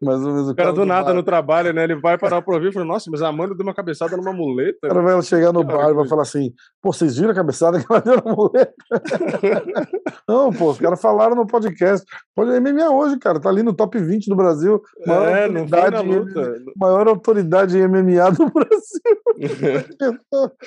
[0.03, 1.13] Ou menos o cara do nada bar.
[1.13, 1.83] no trabalho, né?
[1.83, 4.33] Ele vai parar pra ouvir e fala: Nossa, mas a Amanda deu uma cabeçada numa
[4.33, 4.87] muleta.
[4.87, 7.79] O cara vai chegar no bar e vai falar assim: Pô, vocês viram a cabeçada
[7.79, 8.73] que ela deu na muleta?
[10.27, 12.05] não, pô, os caras falaram no podcast.
[12.35, 13.39] Pode MMA hoje, cara.
[13.39, 14.81] Tá ali no top 20 do Brasil.
[15.05, 16.55] Maior, é, autoridade, luta.
[16.75, 19.01] maior autoridade em MMA do Brasil.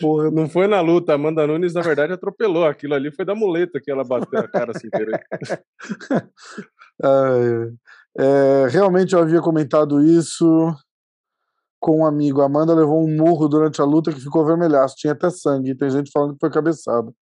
[0.00, 0.30] Porra.
[0.30, 1.14] Não foi na luta.
[1.14, 2.64] Amanda Nunes, na verdade, atropelou.
[2.64, 5.20] Aquilo ali foi da muleta que ela bateu a cara sem querer.
[8.18, 10.74] É, realmente eu havia comentado isso
[11.78, 12.42] com um amigo.
[12.42, 15.74] A Amanda levou um murro durante a luta que ficou vermelhaço, tinha até sangue.
[15.74, 17.14] Tem gente falando que foi cabeçado.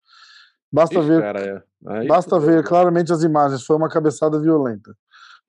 [0.71, 2.05] Basta Ixi, ver, cara, é.
[2.05, 3.63] basta ver claramente as imagens.
[3.63, 4.93] Foi uma cabeçada violenta.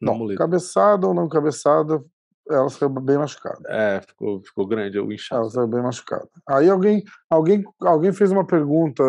[0.01, 2.03] Não, não cabeçada ou não cabeçada,
[2.49, 3.61] ela saiu bem machucada.
[3.69, 5.43] É, ficou, ficou grande o inchaço.
[5.43, 6.29] Ela saiu bem machucada.
[6.49, 9.03] Aí alguém, alguém, alguém fez uma pergunta.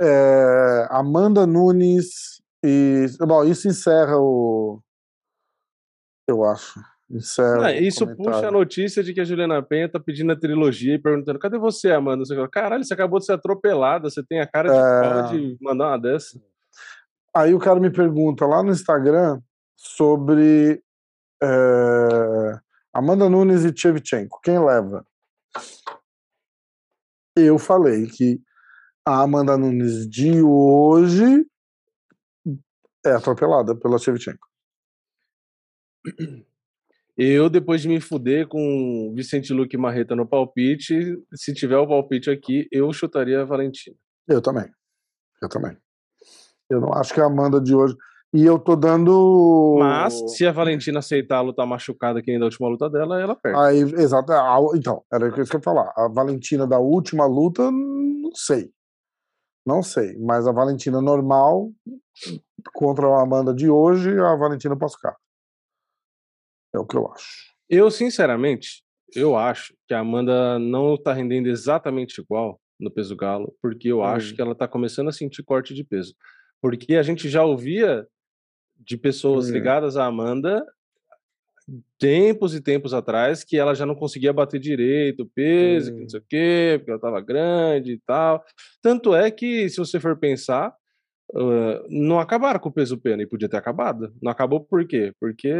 [0.00, 4.80] É, Amanda Nunes e bom, isso encerra o
[6.26, 6.80] eu acho.
[7.08, 10.94] Encerra é, isso puxa a notícia de que a Juliana Penha tá pedindo a trilogia
[10.94, 12.24] e perguntando: cadê você, Amanda?
[12.24, 15.38] Você fala, Caralho, você acabou de ser atropelada, você tem a cara de é...
[15.38, 16.40] de mandar uma dessa.
[17.34, 19.40] Aí o cara me pergunta lá no Instagram
[19.76, 20.82] sobre
[21.42, 22.58] é,
[22.92, 25.06] Amanda Nunes e Chevchenko, quem leva?
[27.36, 28.40] Eu falei que
[29.06, 31.46] a Amanda Nunes de hoje
[33.04, 34.45] é atropelada pela Shevchenko.
[37.16, 42.30] Eu, depois de me fuder com Vicente Luque Marreta no palpite, se tiver o palpite
[42.30, 43.96] aqui, eu chutaria a Valentina.
[44.28, 44.70] Eu também.
[45.40, 45.76] Eu também.
[46.68, 47.96] Eu não acho que a Amanda de hoje.
[48.34, 49.76] E eu tô dando.
[49.78, 53.34] Mas, se a Valentina aceitar a luta machucada que nem da última luta dela, ela
[53.34, 53.58] perde.
[53.58, 54.32] Aí, exato.
[54.74, 55.90] Então, era isso que eu ia falar.
[55.96, 58.70] A Valentina da última luta, não sei.
[59.64, 60.18] Não sei.
[60.18, 61.70] Mas a Valentina normal
[62.74, 65.18] contra a Amanda de hoje, a Valentina pós-carta.
[66.76, 67.26] É o que eu acho.
[67.68, 68.82] Eu, sinceramente,
[69.14, 73.98] eu acho que a Amanda não está rendendo exatamente igual no peso galo, porque eu
[73.98, 74.04] hum.
[74.04, 76.14] acho que ela está começando a sentir corte de peso.
[76.60, 78.06] Porque a gente já ouvia
[78.76, 79.52] de pessoas hum.
[79.52, 80.64] ligadas à Amanda
[81.98, 85.94] tempos e tempos atrás que ela já não conseguia bater direito o peso, hum.
[85.94, 88.44] que não sei o quê, porque ela estava grande e tal.
[88.82, 90.74] Tanto é que, se você for pensar,
[91.34, 94.14] Uh, não acabaram com o peso pena e podia ter acabado.
[94.22, 95.12] Não acabou por quê?
[95.20, 95.52] Porque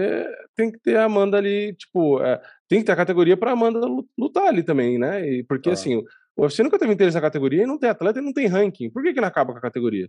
[0.55, 3.81] tem que ter a Amanda ali, tipo, é, tem que ter a categoria para Amanda
[4.17, 5.29] lutar ali também, né?
[5.29, 5.73] E porque ah.
[5.73, 5.97] assim,
[6.37, 8.91] o UFC nunca teve interesse na categoria e não tem atleta e não tem ranking.
[8.91, 10.09] Por que, que não acaba com a categoria?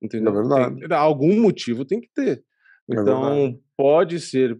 [0.00, 0.32] Entendeu?
[0.32, 0.88] É verdade.
[0.88, 2.42] Tem, algum motivo tem que ter.
[2.90, 4.58] É então, é pode ser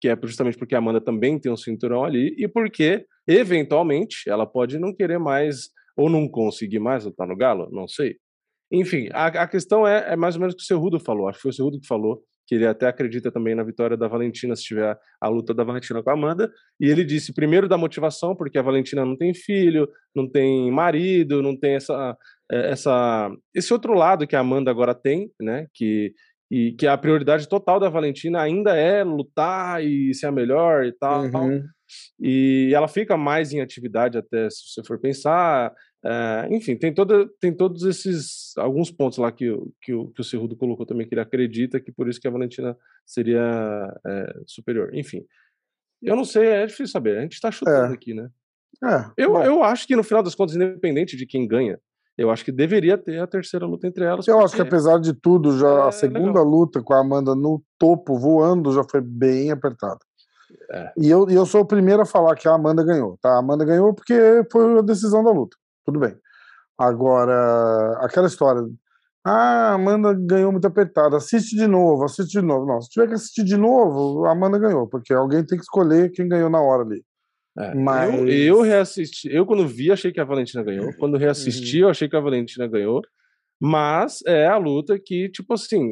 [0.00, 4.44] que é justamente porque a Amanda também tem um cinturão ali e porque, eventualmente, ela
[4.44, 8.16] pode não querer mais ou não conseguir mais lutar no Galo, não sei.
[8.72, 11.28] Enfim, a, a questão é, é, mais ou menos o que o Cerrudo falou.
[11.28, 14.08] Acho que foi o Cerrudo que falou que ele até acredita também na vitória da
[14.08, 16.50] Valentina se tiver a luta da Valentina com a Amanda.
[16.80, 21.42] E ele disse primeiro da motivação, porque a Valentina não tem filho, não tem marido,
[21.42, 22.16] não tem essa,
[22.50, 25.66] é, essa esse outro lado que a Amanda agora tem, né?
[25.72, 26.12] Que
[26.50, 30.92] e que a prioridade total da Valentina ainda é lutar e ser a melhor e
[30.92, 31.22] tal.
[31.22, 31.64] Uhum.
[32.20, 35.72] E ela fica mais em atividade até se você for pensar.
[36.04, 39.46] É, enfim, tem, toda, tem todos esses alguns pontos lá que,
[39.80, 42.30] que, o, que o Cerrudo colocou também que ele acredita que por isso que a
[42.30, 43.40] Valentina seria
[44.04, 44.92] é, superior.
[44.94, 45.24] Enfim,
[46.02, 47.18] eu não sei, é difícil saber.
[47.18, 47.94] A gente está chutando é.
[47.94, 48.28] aqui, né?
[48.84, 51.78] É, eu, eu acho que no final das contas, independente de quem ganha,
[52.18, 54.26] eu acho que deveria ter a terceira luta entre elas.
[54.26, 56.44] Eu acho que apesar de tudo, já é a segunda legal.
[56.44, 60.00] luta com a Amanda no topo, voando, já foi bem apertada.
[60.72, 60.92] É.
[60.98, 63.30] E eu, eu sou o primeiro a falar que a Amanda ganhou, tá?
[63.30, 64.14] A Amanda ganhou porque
[64.50, 66.16] foi a decisão da luta tudo bem.
[66.78, 68.62] Agora, aquela história.
[69.24, 71.16] Ah, a Amanda ganhou muito apertada.
[71.16, 72.66] Assiste de novo, assiste de novo.
[72.66, 76.10] Não, se tiver que assistir de novo, a Amanda ganhou, porque alguém tem que escolher
[76.10, 77.04] quem ganhou na hora ali.
[77.56, 78.14] É, Mas...
[78.14, 79.28] eu, eu reassisti.
[79.32, 80.92] Eu, quando vi, achei que a Valentina ganhou.
[80.98, 81.84] Quando reassisti, uhum.
[81.84, 83.02] eu achei que a Valentina ganhou.
[83.60, 85.90] Mas é a luta que, tipo assim,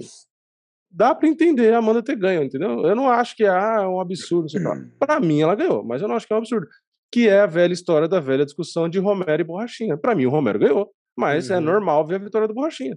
[0.91, 2.85] dá para entender a Amanda ter ganho, entendeu?
[2.85, 4.49] Eu não acho que ah, é um absurdo.
[4.99, 6.67] Pra mim, ela ganhou, mas eu não acho que é um absurdo.
[7.11, 9.97] Que é a velha história da velha discussão de Romero e Borrachinha.
[9.97, 11.63] Para mim, o Romero ganhou, mas é Uhum.
[11.63, 12.97] normal ver a vitória do Borrachinha.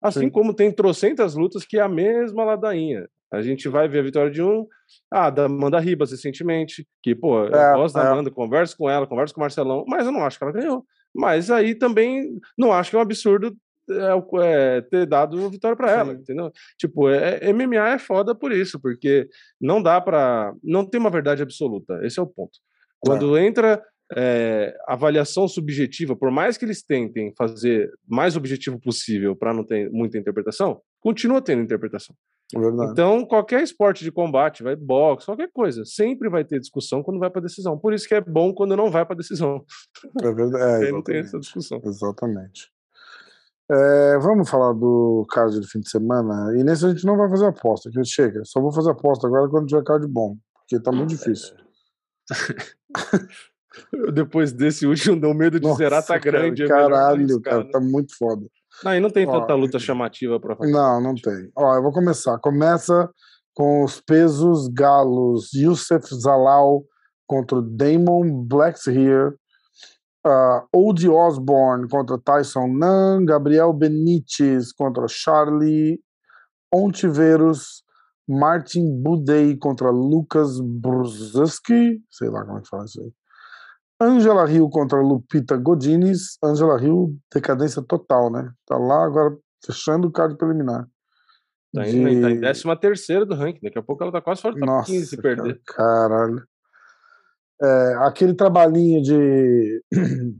[0.00, 0.30] Assim Sim.
[0.30, 3.08] como tem trocentas lutas que é a mesma ladainha.
[3.32, 4.64] A gente vai ver a vitória de um,
[5.10, 8.06] ah, da Amanda Ribas recentemente, que, pô, eu É, gosto da é.
[8.06, 10.84] Amanda, converso com ela, converso com o Marcelão, mas eu não acho que ela ganhou.
[11.14, 13.54] Mas aí também não acho que é um absurdo
[13.90, 16.20] é, é, ter dado vitória para ela, Sim.
[16.20, 16.52] entendeu?
[16.78, 19.26] Tipo, é, é- MMA é foda por isso, porque
[19.60, 20.52] não dá pra.
[20.62, 22.58] Não tem uma verdade absoluta, esse é o ponto.
[23.00, 23.82] Quando entra
[24.16, 29.90] é, avaliação subjetiva, por mais que eles tentem fazer mais objetivo possível para não ter
[29.90, 32.14] muita interpretação, continua tendo interpretação.
[32.54, 32.92] É verdade.
[32.92, 37.28] Então, qualquer esporte de combate, vai boxe, qualquer coisa, sempre vai ter discussão quando vai
[37.28, 37.78] para decisão.
[37.78, 39.62] Por isso que é bom quando não vai para decisão.
[40.22, 40.86] É verdade.
[40.86, 41.80] É, não tem essa discussão.
[41.84, 42.70] Exatamente.
[43.70, 46.58] É, vamos falar do card do fim de semana.
[46.58, 48.40] E nesse a gente não vai fazer aposta, que chega.
[48.46, 51.54] Só vou fazer aposta agora quando tiver card bom, porque tá muito difícil.
[54.12, 56.62] Depois desse último, o medo de zerar tá Nossa, cara, grande.
[56.62, 57.70] é Caralho, cara, né?
[57.70, 58.46] tá muito foda.
[58.84, 60.72] Não, e não tem Ó, tanta luta chamativa para fazer.
[60.72, 61.50] Não, não tem.
[61.56, 62.38] Ó, eu vou começar.
[62.38, 63.10] Começa
[63.54, 65.52] com os pesos galos.
[65.52, 66.84] Youssef Zalal
[67.26, 69.34] contra o Damon Blackshear.
[70.26, 73.24] Uh, Old Osborne contra Tyson Nan.
[73.24, 76.00] Gabriel Benítez contra Charlie
[76.72, 77.82] Ontiveros.
[78.28, 82.02] Martin Budei contra Lucas Brzeski.
[82.10, 83.10] Sei lá como é que fala isso aí.
[84.00, 86.36] Angela Rio contra Lupita Godinez.
[86.44, 88.52] Angela Rio, decadência total, né?
[88.66, 90.86] Tá lá agora fechando o card preliminar.
[91.74, 93.60] Tá em, tá em de- 13 terceira do ranking.
[93.62, 95.60] Daqui a pouco ela tá quase fora do top Nossa, 15 se perder.
[95.66, 96.44] cara, caralho.
[97.60, 99.82] É, aquele trabalhinho de,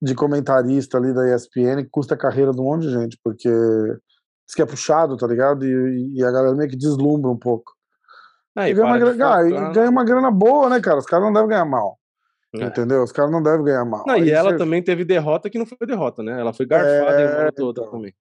[0.00, 3.50] de comentarista ali da ESPN custa a carreira de um monte de gente, porque
[4.52, 5.64] diz que é puxado, tá ligado?
[5.64, 7.72] E, e a galera meio que deslumbra um pouco.
[8.54, 9.72] Aí, e, ganha uma, grana, ah, e focar.
[9.72, 10.98] ganha uma grana boa, né, cara?
[10.98, 11.98] Os caras não devem ganhar mal.
[12.54, 12.64] É.
[12.64, 13.02] Entendeu?
[13.02, 14.04] Os caras não devem ganhar mal.
[14.06, 16.38] Não, e ela você- também teve derrota que não foi derrota, né?
[16.38, 17.90] Ela foi garfada É, outra então.
[17.90, 18.14] também.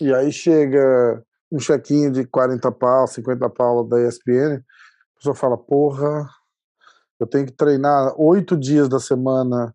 [0.00, 5.56] E aí chega um chequinho de 40 pau, 50 pau da ESPN, a pessoa fala,
[5.56, 6.28] porra,
[7.20, 9.72] eu tenho que treinar oito dias da semana,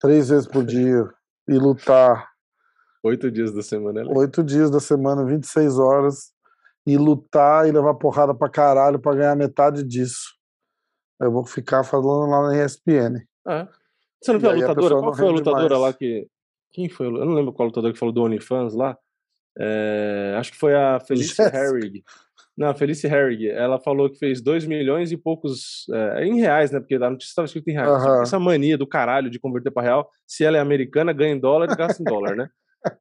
[0.00, 1.06] três vezes por dia,
[1.46, 2.26] e lutar
[3.06, 4.00] Oito dias da semana.
[4.00, 4.18] Ela...
[4.18, 6.32] oito dias da semana, 26 horas,
[6.84, 10.34] e lutar e levar porrada pra caralho pra ganhar metade disso.
[11.20, 13.24] Eu vou ficar falando lá na ESPN.
[13.46, 13.68] É.
[14.20, 14.80] Você não viu a a lutadora?
[14.82, 16.26] pessoa Qual foi a lutadora lá que.
[16.72, 17.06] Quem foi?
[17.06, 18.98] Eu não lembro qual lutador que falou do OnlyFans lá.
[19.58, 21.40] É, Acho que foi a Felice.
[21.40, 22.02] Herrig.
[22.56, 23.48] Não, a Felice Herrig.
[23.48, 25.86] Ela falou que fez 2 milhões e poucos.
[25.92, 26.80] é, em reais, né?
[26.80, 28.02] Porque a notícia estava escrito em reais.
[28.02, 28.22] Que Aham.
[28.22, 30.10] Essa mania do caralho de converter para real.
[30.26, 32.50] Se ela é americana, ganha em dólar e gasta em dólar, né?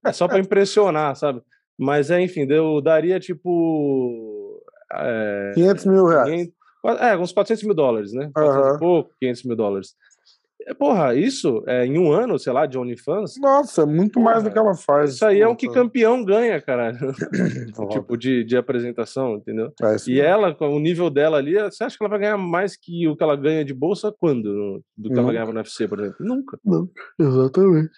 [0.06, 1.42] É só para impressionar, sabe?
[1.78, 4.62] Mas é, enfim, deu, daria tipo.
[4.94, 6.30] É, 500 mil reais.
[6.30, 6.56] 500
[7.02, 8.30] é, uns 400 mil dólares, né?
[8.34, 8.76] 400 Aham.
[8.76, 9.96] e pouco, 500 mil dólares.
[10.68, 14.44] É, Porra, isso é, em um ano, sei lá, de OnlyFans, Nossa, é muito mais
[14.44, 15.16] do que ela faz.
[15.16, 16.98] isso aí é o que campeão ganha, caralho.
[17.76, 17.90] Foda.
[17.90, 19.72] tipo, de, de apresentação, entendeu?
[19.82, 20.22] É E mesmo.
[20.22, 23.16] ela, com o nível dela ali, você acha que ela vai ganhar mais que o
[23.18, 24.82] que ela ganha de bolsa quando?
[24.96, 25.34] Do que ela Nunca.
[25.34, 26.18] ganhava no UFC, por exemplo?
[26.20, 26.60] Nunca.
[26.64, 27.92] Não, exatamente.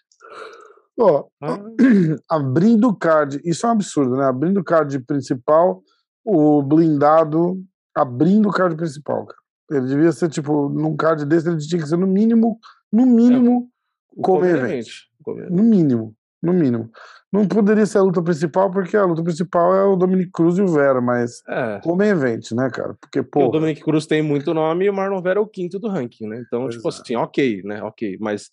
[1.00, 1.60] Ó, Ah,
[2.30, 4.26] abrindo o card, isso é um absurdo, né?
[4.26, 5.82] Abrindo o card principal,
[6.26, 7.62] o blindado
[7.96, 9.40] abrindo o card principal, cara.
[9.72, 12.58] Ele devia ser, tipo, num card desse, ele tinha que ser no mínimo,
[12.92, 13.70] no mínimo,
[14.16, 14.72] o Come Comer event.
[14.72, 14.88] Event.
[15.24, 15.52] Comer.
[15.52, 16.90] no mínimo, no mínimo.
[17.34, 20.62] Não poderia ser a luta principal, porque a luta principal é o Dominic Cruz e
[20.62, 21.80] o Vera, mas É.
[21.84, 22.96] como event, né, cara?
[23.02, 25.48] Porque, Porque o pô, Dominic Cruz tem muito nome e o Marlon Vera é o
[25.48, 26.42] quinto do ranking, né?
[26.48, 26.92] Então, Pois tipo é.
[26.92, 27.84] assim, ok, né?
[27.84, 28.18] Ok.
[28.22, 28.50] Mas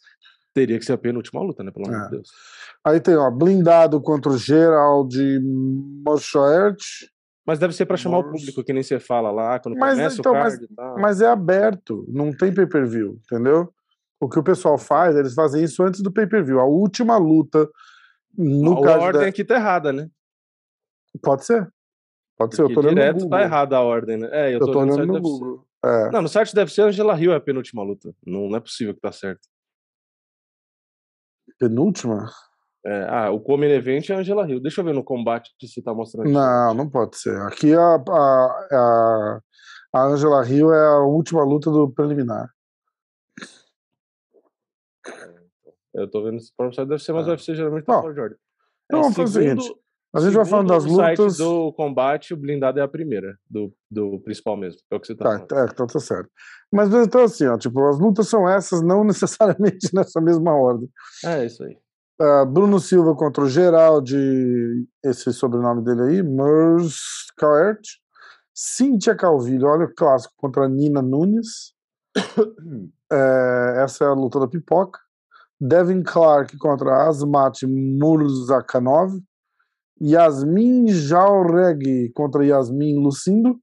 [0.55, 1.71] teria que ser a penúltima luta, né?
[1.71, 2.05] Pelo amor É.
[2.05, 2.29] de Deus.
[2.85, 5.15] aí tem, ó, blindado contra o Gerald
[6.07, 6.79] Mochoert,
[7.47, 10.19] Mas deve ser pra chamar o público, que nem você fala lá, quando Mas, começa
[10.19, 10.99] então, o mas- card e tal.
[10.99, 13.71] mas é aberto, não tem pay-per-view, entendeu?
[14.19, 16.59] O que o pessoal faz, eles fazem isso antes do pay-per-view.
[16.59, 17.69] A última luta
[18.39, 19.29] no a ordem da...
[19.29, 20.09] aqui tá errada, né?
[21.23, 21.69] Pode ser.
[22.39, 23.31] Pode ser, eu Porque tô olhando no direto Google.
[23.31, 24.29] tá errada a ordem, né?
[24.33, 25.21] É, eu Eu tô, tô olhando olhando no.
[25.21, 25.67] Google.
[25.85, 26.11] É.
[26.13, 28.15] Não, no site deve ser Angela Hill é a penúltima luta.
[28.27, 29.47] Não, não é possível que tá certo.
[31.69, 32.31] Penúltima?
[32.87, 34.61] É, ah, o Common Event é Angela Hill.
[34.61, 36.25] Deixa eu ver no combate se tá mostrando.
[36.25, 36.33] aqui.
[36.35, 37.35] Não, não pode ser.
[37.43, 39.41] Aqui a, a, a,
[39.95, 42.51] a Angela Hill é a última luta do preliminar.
[45.95, 47.31] Eu tô vendo esse site, deve ser, mas Ah.
[47.31, 48.39] o UFC geralmente tá fora de ordem.
[48.87, 49.81] então vamos fazer o seguinte,
[50.15, 51.37] A gente vai falando das lutas.
[51.39, 54.79] do combate, o blindado é a primeira, do, do principal mesmo.
[54.91, 55.47] É o que você tá, Tá, falando.
[55.49, 56.31] tá, então tá certo.
[56.73, 60.89] Mas então assim, ó, tipo, as lutas são essas, não necessariamente nessa mesma ordem.
[61.25, 61.77] É isso aí.
[62.21, 67.83] Ah, Bruno Silva contra o Geraldi, esse sobrenome dele aí, Merskaert.
[68.57, 71.75] Cíntia Calvilho, olha o clássico, contra a Nina Nunes.
[73.13, 74.99] É, essa é a luta da pipoca.
[75.61, 79.13] Devin Clark contra Asmat Murzakanov.
[80.01, 83.59] Yasmin Jauregui contra Yasmin Lucindo.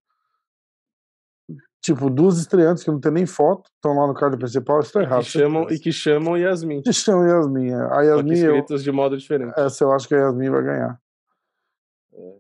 [1.82, 5.02] Tipo, duas estreantes que não tem nem foto, estão lá no card principal, isso tá
[5.02, 5.24] errado.
[5.24, 6.84] Que chamam, e que chamam Yasmin.
[6.84, 7.72] Que chamam Yasmin.
[7.72, 7.76] é.
[7.76, 9.52] A Yasmin, eu, escritos de modo diferente.
[9.58, 11.02] essa eu acho que a Yasmin vai ganhar.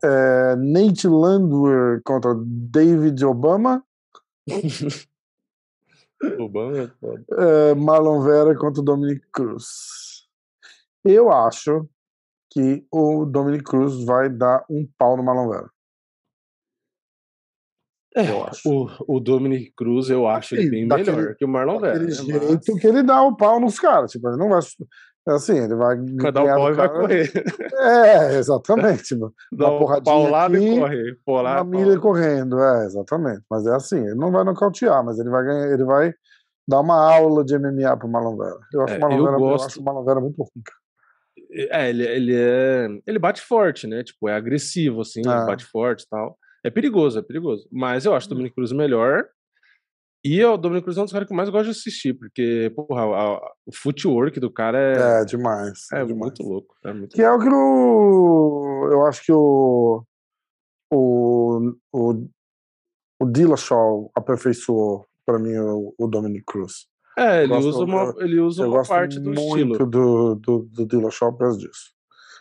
[0.03, 3.83] É, Nate Landwehr contra David Obama.
[6.39, 6.91] Obama é.
[7.71, 10.27] É, Marlon Vera contra Dominic Cruz.
[11.03, 11.89] Eu acho
[12.51, 15.69] que o Dominic Cruz vai dar um pau no Marlon Vera.
[18.15, 18.69] eu acho.
[18.69, 21.99] O, o Dominic Cruz, eu acho ele bem Daquele- melhor que o Marlon Vera.
[21.99, 22.05] Né?
[22.07, 24.11] Mas jeito que ele dá o pau nos caras.
[24.11, 24.59] Tipo, ele não vai.
[25.29, 25.95] é Assim, ele vai.
[25.97, 27.31] Vai dar o pau e vai correr.
[27.79, 29.03] É, exatamente.
[29.03, 31.15] Tipo, Dá Uma um porradinha paulada aqui, e corre.
[31.25, 33.43] Paulada, uma milha correndo, é, exatamente.
[33.49, 36.13] Mas é assim, ele não vai nocautear, mas ele vai ganhar, ele vai
[36.67, 38.59] dar uma aula de MMA pro Marlon Vera.
[38.73, 40.63] Eu acho É, o Marlon eu Vera, eu gosto- acho o Marlon Vera muito ruim.
[40.65, 40.80] cara.
[41.51, 42.87] É, ele, ele é.
[43.05, 44.03] Ele bate forte, né?
[44.03, 45.37] Tipo, é agressivo, assim, Ah.
[45.37, 46.37] ele bate forte e tal.
[46.63, 47.67] É perigoso, é perigoso.
[47.71, 49.25] Mas eu acho o Dominic Cruz melhor.
[50.23, 52.71] E o Dominic Cruz é um dos caras que eu mais gosto de assistir, porque,
[52.75, 55.87] porra, a- a- o footwork do cara é, É, demais.
[55.91, 56.17] é demais.
[56.19, 56.75] muito louco.
[56.85, 58.87] É muito Que é o que o.
[58.91, 60.03] Eu acho que o.
[60.93, 61.73] O.
[61.91, 62.27] O,
[63.21, 66.87] o Dillashaw aperfeiçoou pra mim o, o Dominic Cruz.
[67.17, 69.77] É, ele gosto- usa uma, ele usa uma parte do estilo.
[69.77, 71.91] do, do, do Dillashaw por causa disso.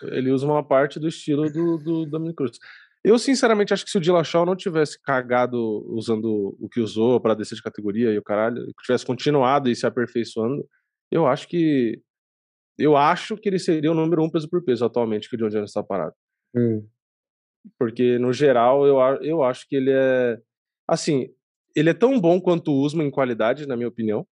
[0.05, 2.59] Ele usa uma parte do estilo do, do Dominic Cruz.
[3.05, 5.59] Eu, sinceramente, acho que se o Dillashaw não tivesse cagado
[5.89, 9.87] usando o que usou para descer de categoria e o caralho, tivesse continuado e se
[9.87, 10.67] aperfeiçoando,
[11.11, 12.01] eu acho que.
[12.79, 15.49] Eu acho que ele seria o número um peso por peso atualmente que o John
[15.49, 16.15] Jones está parado.
[16.55, 16.87] Hum.
[17.79, 20.39] Porque, no geral, eu, eu acho que ele é.
[20.89, 21.29] Assim,
[21.77, 24.27] ele é tão bom quanto o Usman em qualidade, na minha opinião.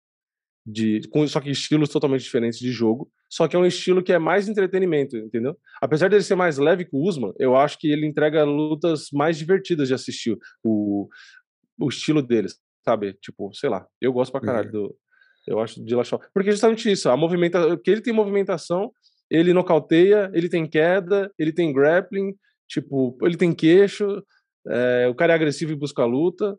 [0.71, 3.11] De, com, só que estilos totalmente diferentes de jogo.
[3.31, 5.57] Só que é um estilo que é mais entretenimento, entendeu?
[5.81, 9.39] Apesar dele ser mais leve que o Usman, eu acho que ele entrega lutas mais
[9.39, 10.37] divertidas de assistir.
[10.63, 11.09] O,
[11.79, 13.15] o estilo deles, sabe?
[13.15, 13.87] Tipo, sei lá.
[14.01, 14.97] Eu gosto pra caralho do.
[15.47, 16.21] Eu acho de Dillashaw.
[16.35, 17.71] Porque justamente isso, a movimentação.
[17.71, 18.93] Porque ele tem movimentação,
[19.31, 22.35] ele nocauteia, ele tem queda, ele tem grappling,
[22.69, 24.23] tipo, ele tem queixo,
[24.67, 26.59] é, o cara é agressivo e busca a luta.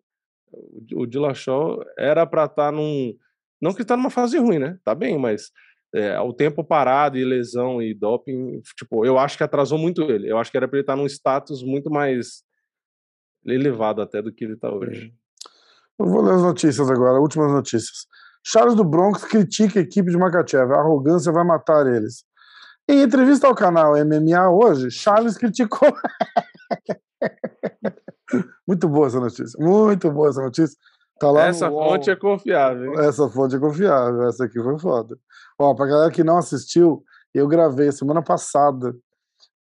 [0.51, 3.14] O, o Dillashaw era pra estar num.
[3.62, 4.78] Não que ele tá numa fase ruim, né?
[4.84, 5.51] Tá bem, mas
[5.93, 10.32] é, o tempo parado e lesão e doping, tipo, eu acho que atrasou muito ele.
[10.32, 12.43] Eu acho que era pra ele estar num status muito mais
[13.45, 15.14] elevado até do que ele tá hoje.
[15.97, 18.07] Eu vou ler as notícias agora, últimas notícias.
[18.45, 20.72] Charles do Bronx critica a equipe de Makachev.
[20.72, 22.24] A arrogância vai matar eles.
[22.88, 25.91] Em entrevista ao canal MMA hoje, Charles criticou.
[28.68, 29.60] Muito boa essa notícia.
[29.60, 30.78] Muito boa essa notícia.
[31.20, 32.99] Tá lá Essa fonte é confiável, hein?
[33.05, 35.17] Essa fonte é confiável, essa aqui foi foda.
[35.59, 37.03] Ó, pra galera que não assistiu,
[37.34, 38.95] eu gravei semana passada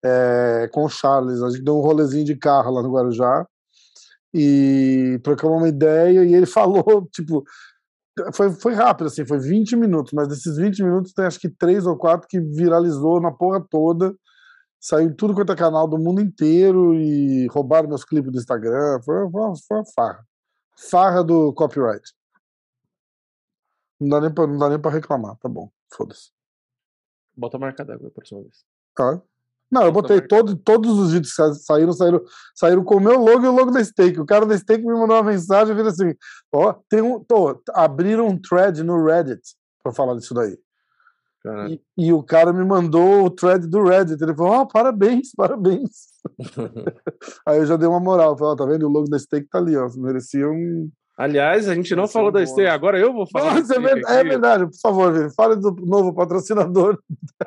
[0.05, 1.41] é, com o Charles.
[1.41, 3.45] A gente deu um rolezinho de carro lá no Guarujá
[4.33, 7.43] e trocamos uma ideia e ele falou, tipo,
[8.33, 11.85] foi, foi rápido, assim, foi 20 minutos, mas desses 20 minutos tem acho que três
[11.85, 14.13] ou quatro que viralizou na porra toda.
[14.79, 18.99] Saiu tudo quanto é canal do mundo inteiro e roubaram meus clipes do Instagram.
[19.03, 20.23] Foi, foi, foi uma farra.
[20.77, 22.13] Farra do copyright.
[23.99, 26.29] Não dá nem pra, não dá nem pra reclamar, tá bom, foda-se.
[27.35, 28.63] Bota a marca d'água a próxima vez.
[28.95, 29.21] Tá?
[29.69, 32.23] Não, eu botei todo, todos os vídeos que sa- saíram, saíram,
[32.55, 34.19] saíram com o meu logo e o logo da Steak.
[34.19, 36.15] O cara da Steak me mandou uma mensagem e falou assim:
[36.53, 37.21] ó, tem um.
[37.23, 39.41] Tô, abriram um thread no Reddit
[39.83, 40.57] pra falar disso daí.
[41.69, 44.21] E, e o cara me mandou o thread do Reddit.
[44.23, 45.89] Ele falou: ó, parabéns, parabéns.
[47.45, 48.37] Aí eu já dei uma moral.
[48.37, 48.85] Falei, ó, tá vendo?
[48.87, 49.87] O logo da Steak tá ali, ó.
[49.97, 50.89] Merecia um.
[51.17, 52.45] Aliás, a gente não falou da.
[52.45, 53.55] Stay, agora eu vou falar.
[53.55, 56.99] Nossa, é, Stay ver- é verdade, por favor, Vini, fale do novo patrocinador.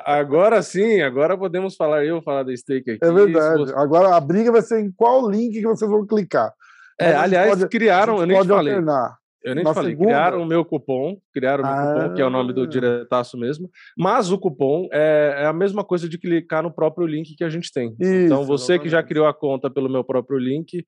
[0.03, 2.99] Agora sim, agora podemos falar, eu vou falar da Steak aqui.
[3.05, 3.71] É verdade.
[3.75, 6.51] Agora a briga vai ser em qual link que vocês vão clicar.
[6.99, 8.73] É, aliás, pode- criaram, eu nem te pode falei.
[8.73, 9.17] alternar.
[9.43, 12.25] Eu nem te falei, segunda- criaram o meu cupom, criaram o meu cupom, que é
[12.25, 12.53] o nome Ah.
[12.53, 17.07] do diretaço mesmo, mas o cupom é, é a mesma coisa de clicar no próprio
[17.07, 17.95] link que a gente tem.
[17.99, 19.07] então Isso, você que já exatamente.
[19.09, 20.85] criou a conta pelo meu próprio link,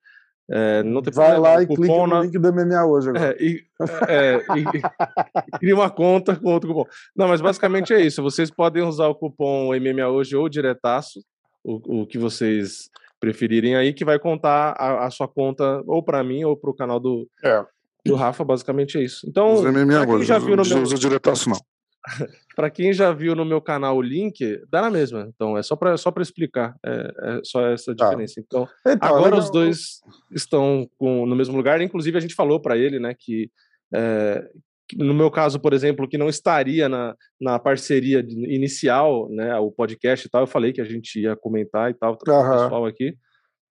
[0.51, 3.31] é, não tem Vai problema, lá e clica no na- link do MMA hoje agora.
[3.39, 3.63] É, e,
[4.09, 4.63] é, e-
[5.59, 6.89] cria uma conta com outro cupom.
[7.15, 8.21] Não, mas basicamente é isso.
[8.21, 11.21] Vocês podem usar o cupom MMA hoje ou diretaço,
[11.63, 12.89] o, o que vocês
[13.21, 16.75] preferirem aí, que vai contar a, a sua conta ou para mim ou para o
[16.75, 17.65] canal do, É.
[18.05, 18.43] do Rafa.
[18.43, 19.27] Basicamente é isso.
[19.29, 21.57] Então, MMA já viu no meu- usa diretaço, não.
[22.55, 25.29] para quem já viu no meu canal o link, dá na mesma.
[25.33, 26.75] Então, é só para só explicar.
[26.85, 28.05] É, é só essa Tá.
[28.09, 28.39] diferença.
[28.39, 29.39] Então, Então, Agora legal.
[29.39, 30.01] os dois
[30.31, 31.81] estão com- no mesmo lugar.
[31.81, 33.49] Inclusive, a gente falou para ele, né, que,
[33.93, 34.45] é,
[34.97, 40.27] no meu caso, por exemplo, que não estaria na, na parceria inicial, né, o podcast
[40.27, 42.15] e tal, eu falei que a gente ia comentar e tal, uhum.
[42.17, 43.15] o pessoal aqui.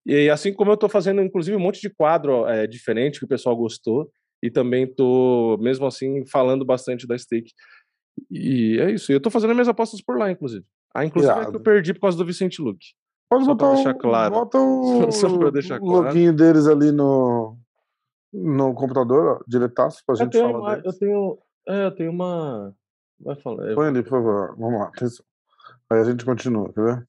[0.06, 3.28] E assim como eu estou fazendo, inclusive, um monte de quadro é, diferente que o
[3.28, 4.10] pessoal gostou,
[4.42, 7.52] e também estou, mesmo assim, falando bastante da stake.
[8.30, 9.12] E é isso.
[9.12, 10.64] Eu estou fazendo minhas apostas por lá, inclusive.
[10.94, 12.88] Ah, inclusive é que eu perdi por causa do Vicente Luque.
[13.30, 14.34] Pode Só botar deixar claro.
[14.34, 16.06] Bota o, Só pra deixar o claro.
[16.06, 17.56] login deles ali no,
[18.32, 21.38] no computador, ó, diretaço, pra gente falar uma, Eu tenho,
[21.68, 22.74] é, eu tenho uma...
[23.20, 23.74] Vai falar.
[23.74, 24.56] Põe ali, por favor.
[24.58, 24.88] Vamos lá.
[24.88, 25.24] Atenção.
[25.88, 27.08] Aí a gente continua, quer ver?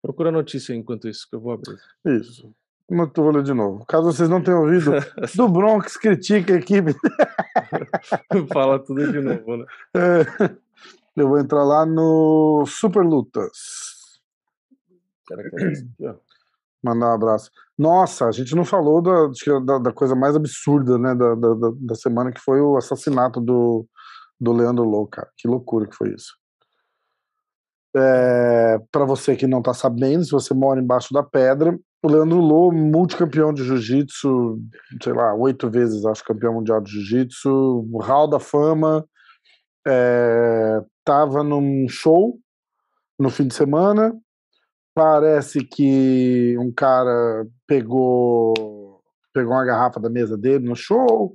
[0.00, 1.76] Procura a notícia enquanto isso, que eu vou abrir.
[2.06, 2.54] Isso.
[2.90, 3.84] Ler de novo.
[3.86, 4.92] Caso vocês não tenham ouvido,
[5.36, 6.94] do Bronx critica a equipe.
[8.52, 9.66] Fala tudo de novo, né?
[9.94, 10.50] É,
[11.14, 13.50] eu vou entrar lá no Super Lutas.
[16.82, 17.50] Mandar um abraço.
[17.76, 19.28] Nossa, a gente não falou da,
[19.64, 23.86] da, da coisa mais absurda né, da, da, da, semana, que foi o assassinato do,
[24.40, 25.28] do Leandro Lou, cara.
[25.36, 26.34] Que loucura que foi isso.
[27.96, 32.38] É, para você que não tá sabendo, se você mora embaixo da pedra, o Leandro
[32.38, 34.58] Lô, multicampeão de jiu-jitsu,
[35.02, 39.04] sei lá, oito vezes, acho, campeão mundial de jiu-jitsu, Hall da Fama,
[39.86, 42.38] é, tava num show
[43.18, 44.14] no fim de semana,
[44.94, 48.54] parece que um cara pegou
[49.32, 51.34] pegou uma garrafa da mesa dele no show,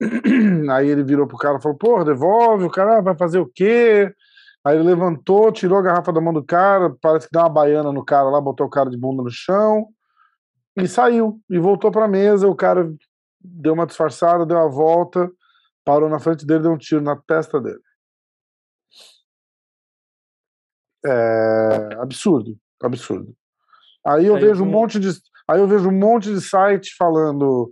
[0.70, 4.12] aí ele virou pro cara e falou, porra, devolve, o cara vai fazer o quê?
[4.64, 7.92] Aí ele levantou, tirou a garrafa da mão do cara, parece que deu uma baiana
[7.92, 9.88] no cara lá, botou o cara de bunda no chão,
[10.76, 12.48] e saiu e voltou para a mesa.
[12.48, 12.90] O cara
[13.40, 15.30] deu uma disfarçada, deu a volta,
[15.84, 17.80] parou na frente dele, deu um tiro na testa dele.
[21.04, 23.36] É absurdo, absurdo.
[24.06, 25.10] Aí eu aí, vejo um monte de,
[25.46, 27.70] aí eu vejo um monte de site falando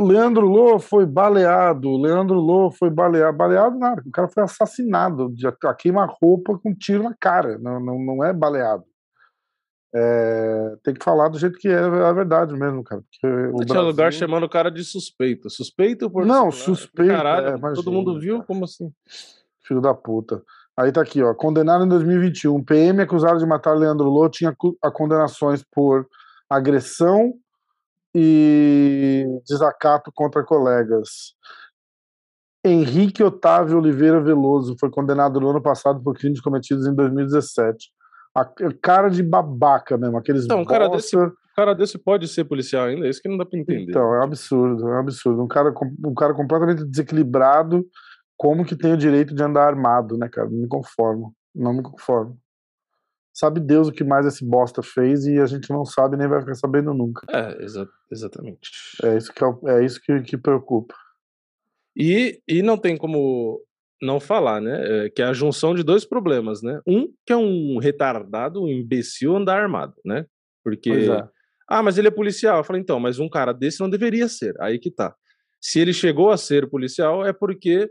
[0.00, 5.32] Leandro Lô foi baleado, Leandro Lô foi baleado, baleado nada, o cara foi assassinado,
[5.64, 8.84] a queima-roupa com um tiro na cara, não, não, não é baleado.
[9.96, 13.00] É, tem que falar do jeito que é a verdade mesmo, cara.
[13.00, 13.82] Porque o Brasil...
[13.82, 15.48] lugar chamando o cara de suspeito.
[15.48, 16.26] Suspeito por.
[16.26, 17.12] Não, suspeito.
[17.12, 18.38] Caralho, é, todo mundo viu?
[18.38, 18.46] Cara.
[18.48, 18.92] Como assim?
[19.62, 20.42] Filho da puta.
[20.76, 21.32] Aí tá aqui, ó.
[21.32, 22.64] Condenado em 2021.
[22.64, 26.08] PM acusado de matar Leandro Lô tinha a condenações por
[26.50, 27.32] agressão
[28.14, 31.34] e desacato contra colegas.
[32.64, 37.92] Henrique Otávio Oliveira Veloso foi condenado no ano passado por crimes cometidos em 2017
[38.34, 38.44] a
[38.82, 42.86] cara de babaca mesmo, aqueles Então, um cara, desse, um cara desse pode ser policial
[42.86, 43.90] ainda, é isso que não dá pra entender.
[43.90, 45.42] Então, é um absurdo, é um absurdo.
[45.42, 45.72] Um cara,
[46.04, 47.86] um cara completamente desequilibrado,
[48.36, 50.50] como que tem o direito de andar armado, né, cara?
[50.50, 52.36] Não me conformo, não me conformo.
[53.34, 56.38] Sabe Deus o que mais esse bosta fez e a gente não sabe nem vai
[56.38, 57.26] ficar sabendo nunca.
[57.28, 58.70] É, exa exatamente.
[59.02, 60.94] É isso que, é, é isso que, que preocupa.
[61.96, 63.60] E, e não tem como
[64.00, 65.06] não falar, né?
[65.06, 66.80] É, que é a junção de dois problemas, né?
[66.86, 70.26] Um, que é um retardado, um imbecil andar armado, né?
[70.62, 70.90] Porque.
[70.90, 71.28] É.
[71.68, 72.58] Ah, mas ele é policial.
[72.58, 74.54] Eu falei, então, mas um cara desse não deveria ser.
[74.60, 75.14] Aí que tá.
[75.60, 77.90] Se ele chegou a ser policial, é porque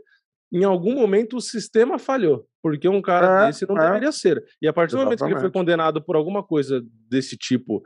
[0.54, 2.46] em algum momento o sistema falhou.
[2.62, 3.86] Porque um cara é, desse não é.
[3.86, 4.42] deveria ser.
[4.62, 7.82] E a partir do momento que ele foi condenado por alguma coisa desse tipo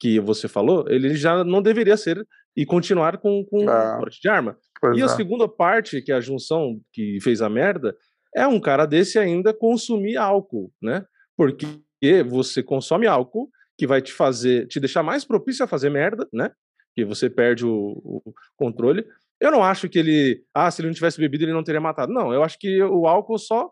[0.00, 3.98] que você falou, ele já não deveria ser e continuar com, com é.
[3.98, 4.56] porte de arma.
[4.80, 5.04] Pois e é.
[5.04, 7.94] a segunda parte, que é a junção que fez a merda,
[8.34, 11.04] é um cara desse ainda consumir álcool, né?
[11.36, 11.66] Porque
[12.26, 16.50] você consome álcool que vai te fazer, te deixar mais propício a fazer merda, né?
[16.94, 19.04] Que você perde o, o controle.
[19.42, 22.12] Eu não acho que ele, ah, se ele não tivesse bebido ele não teria matado.
[22.12, 23.70] Não, eu acho que o álcool só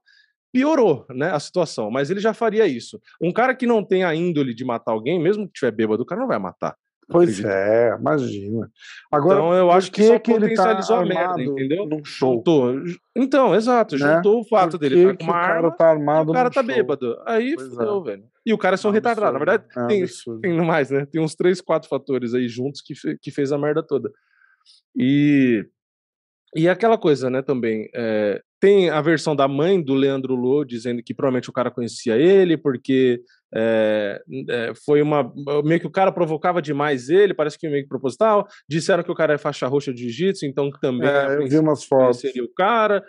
[0.52, 3.00] piorou, né, a situação, mas ele já faria isso.
[3.22, 6.06] Um cara que não tem a índole de matar alguém, mesmo que tiver bêbado, o
[6.06, 6.74] cara não vai matar.
[7.08, 8.70] Pois é, imagina.
[9.12, 11.86] Agora, então eu acho que, que só que potencializou ele tá a merda, entendeu?
[11.86, 12.34] Num show.
[12.36, 12.74] Juntou.
[13.16, 14.16] Então, exato, né?
[14.16, 16.62] juntou o fato dele estar tá com uma o arma tá armado o cara tá
[16.62, 16.72] show.
[16.72, 17.16] bêbado.
[17.26, 18.04] Aí pois fudeu, é.
[18.04, 18.24] velho.
[18.46, 19.32] E o cara é só um retardado.
[19.32, 20.04] Na verdade, é tem,
[20.40, 21.04] tem mais, né?
[21.04, 24.10] Tem uns três, quatro fatores aí juntos que, que fez a merda toda.
[24.96, 25.64] E,
[26.54, 31.02] e aquela coisa, né, também, é, tem a versão da mãe do Leandro Lô dizendo
[31.02, 33.22] que provavelmente o cara conhecia ele, porque
[33.54, 35.32] é, é, foi uma.
[35.64, 38.46] meio que o cara provocava demais ele, parece que meio que proposital.
[38.68, 41.84] Disseram que o cara é faixa roxa de jiu-jitsu, então também é, eu vi umas
[41.84, 42.20] fotos.
[42.20, 43.02] seria o cara.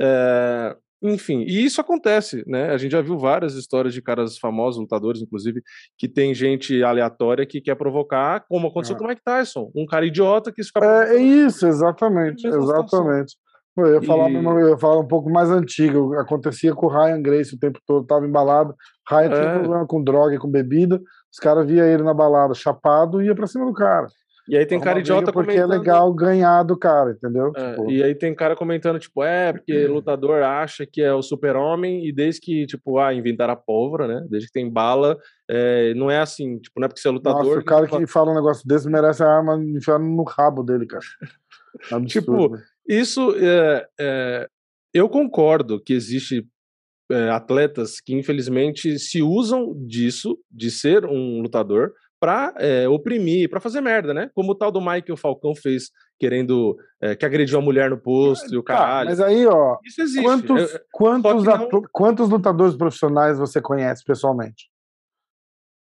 [0.00, 2.70] É, enfim, e isso acontece, né?
[2.70, 5.60] A gente já viu várias histórias de caras famosos, lutadores, inclusive,
[5.98, 8.98] que tem gente aleatória que quer provocar, como aconteceu é.
[8.98, 10.80] com o Mike Tyson, um cara idiota que fica.
[10.84, 13.36] É, é isso, exatamente, exatamente.
[13.76, 14.44] Eu ia, falar, e...
[14.44, 16.14] eu ia falar um pouco mais antigo.
[16.18, 18.74] Acontecia com o Ryan Grace o tempo todo, tava embalado.
[19.08, 19.28] Ryan é.
[19.28, 21.00] tinha problema com droga e com bebida.
[21.32, 24.06] Os caras via ele na balada chapado e ia pra cima do cara.
[24.48, 25.72] E aí tem cara idiota porque comentando.
[25.72, 27.52] é legal ganhar do cara, entendeu?
[27.54, 31.22] É, Tipo, E aí tem cara comentando, tipo, é, porque lutador acha que é o
[31.22, 34.26] super-homem e desde que, tipo, ah, inventaram a pólvora, né?
[34.28, 35.16] Desde que tem bala,
[35.48, 37.44] é, não é assim, tipo, não é porque você é lutador.
[37.44, 40.86] Nossa, o cara que fala um negócio desse merece a arma enfiada no rabo dele,
[40.86, 41.04] cara.
[41.90, 42.06] Absurdo.
[42.06, 44.48] Tipo, Isso, é, é,
[44.92, 46.46] eu concordo que existe
[47.10, 53.58] é, atletas que infelizmente se usam disso, de ser um lutador, pra é, oprimir, pra
[53.58, 54.30] fazer merda, né?
[54.32, 58.54] Como o tal do Michael Falcão fez, querendo é, que agrediu a mulher no posto
[58.54, 59.08] e o Tá, caralho.
[59.08, 60.22] mas aí, ó, Isso existe.
[60.22, 64.70] quantos, Eu- quantos, que não- quantos lutadores profissionais você conhece pessoalmente?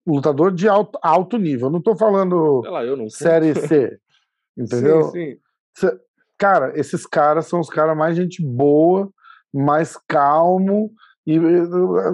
[0.07, 1.69] Lutador de alto, alto nível.
[1.69, 3.99] Não tô falando lá, não série C.
[4.57, 5.03] Entendeu?
[5.11, 5.37] Sim,
[5.75, 5.89] sim.
[6.37, 9.11] Cara, esses caras são os caras mais gente boa,
[9.53, 10.93] mais calmo,
[11.27, 11.39] e eh,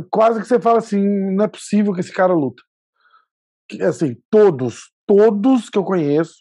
[0.09, 2.63] quase que você fala assim: não é possível que esse cara luta.
[3.82, 6.36] Assim, todos, todos que eu conheço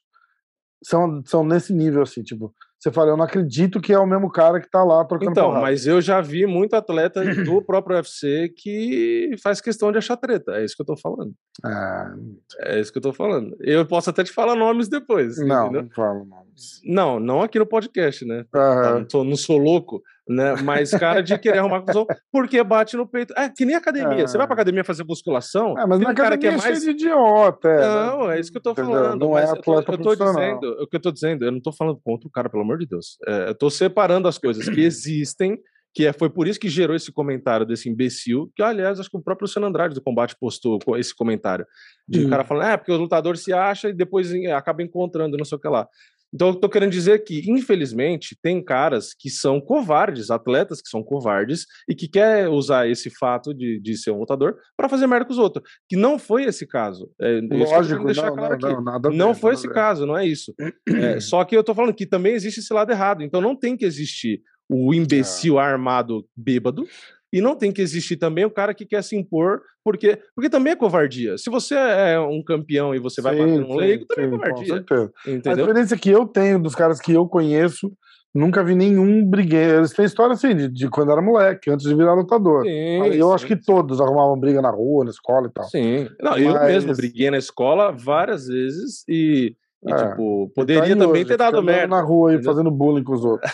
[0.83, 4.31] são, são nesse nível, assim, tipo, você fala, eu não acredito que é o mesmo
[4.31, 5.63] cara que tá lá trocando Então, porrada.
[5.63, 10.53] mas eu já vi muito atleta do próprio UFC que faz questão de achar treta.
[10.53, 11.33] É isso que eu tô falando.
[11.65, 12.15] Ah,
[12.61, 13.57] É isso que eu tô falando.
[13.61, 15.39] Eu posso até te falar nomes depois.
[15.39, 15.83] não, entendeu?
[15.85, 16.81] não falo nomes.
[16.85, 18.45] Não, não aqui no podcast, né?
[18.53, 20.55] Tá, não, sou, não sou louco, né?
[20.63, 23.33] Mas cara de querer arrumar confusão porque bate no peito.
[23.37, 24.27] É que nem academia.
[24.27, 25.79] Você vai pra academia fazer musculação?
[25.79, 26.83] É, mas na cara que é é mais.
[26.83, 27.69] de idiota.
[27.69, 28.37] é, Não, né?
[28.37, 28.91] é isso que eu tô Entendeu?
[28.93, 29.21] falando.
[29.21, 31.73] Não é eu tô- eu tô dizendo, o que eu tô dizendo, eu não tô
[31.73, 33.17] falando contra o cara, pelo amor de Deus.
[33.27, 35.59] É, eu tô separando as coisas que existem,
[35.95, 39.17] que é, foi por isso que gerou esse comentário desse imbecil, que, aliás, acho que
[39.17, 41.67] o próprio Luciano Andrade do combate postou esse comentário.
[42.07, 42.31] De o Hum.
[42.31, 45.61] cara falando, é, porque o lutador se acha e depois acaba encontrando, não sei o
[45.61, 45.89] que lá.
[46.37, 51.03] Então, eu tô querendo dizer que, infelizmente, tem caras que são covardes, atletas que são
[51.03, 55.25] covardes, e que quer usar esse fato de, de ser um lutador para fazer merda
[55.25, 55.65] com os outros.
[55.89, 57.11] Que não foi esse caso.
[57.19, 58.67] É, tô Lógico, não, claro não, aqui.
[58.67, 60.55] não, nada Não foi nada esse caso, não é isso.
[60.87, 63.23] É, só que eu tô falando que também existe esse lado errado.
[63.23, 64.97] Então não tem que existir o É.
[64.97, 66.87] imbecil armado bêbado.
[67.33, 70.73] E não tem que existir também o cara que quer se impor, porque, porque também
[70.73, 71.37] é covardia.
[71.37, 74.29] Se você é um campeão e você vai Sim, bater num sim, leigo, também é
[74.31, 74.75] sim, com covardia.
[74.75, 75.13] certeza.
[75.27, 75.65] A Entendeu?
[75.67, 77.93] experiência que eu tenho dos caras que eu conheço,
[78.35, 79.79] nunca vi nenhum brigueiro.
[79.79, 82.65] Eles têm história assim, de, de quando era moleque, antes de virar lutador.
[82.65, 82.71] Sim,
[83.15, 85.65] eu sim, acho que todos arrumavam briga na rua, na escola e tal.
[85.65, 86.09] Sim.
[86.21, 89.55] Não, eu Mas- mesmo briguei na escola várias vezes e,
[89.85, 90.11] e, É.
[90.11, 91.87] tipo, Tá poderia aí também hoje, ter dado fica andando merda.
[91.97, 93.51] na rua e fazendo bullying com os outros.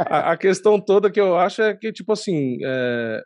[0.00, 3.22] A, a questão toda que eu acho é que, tipo assim, é,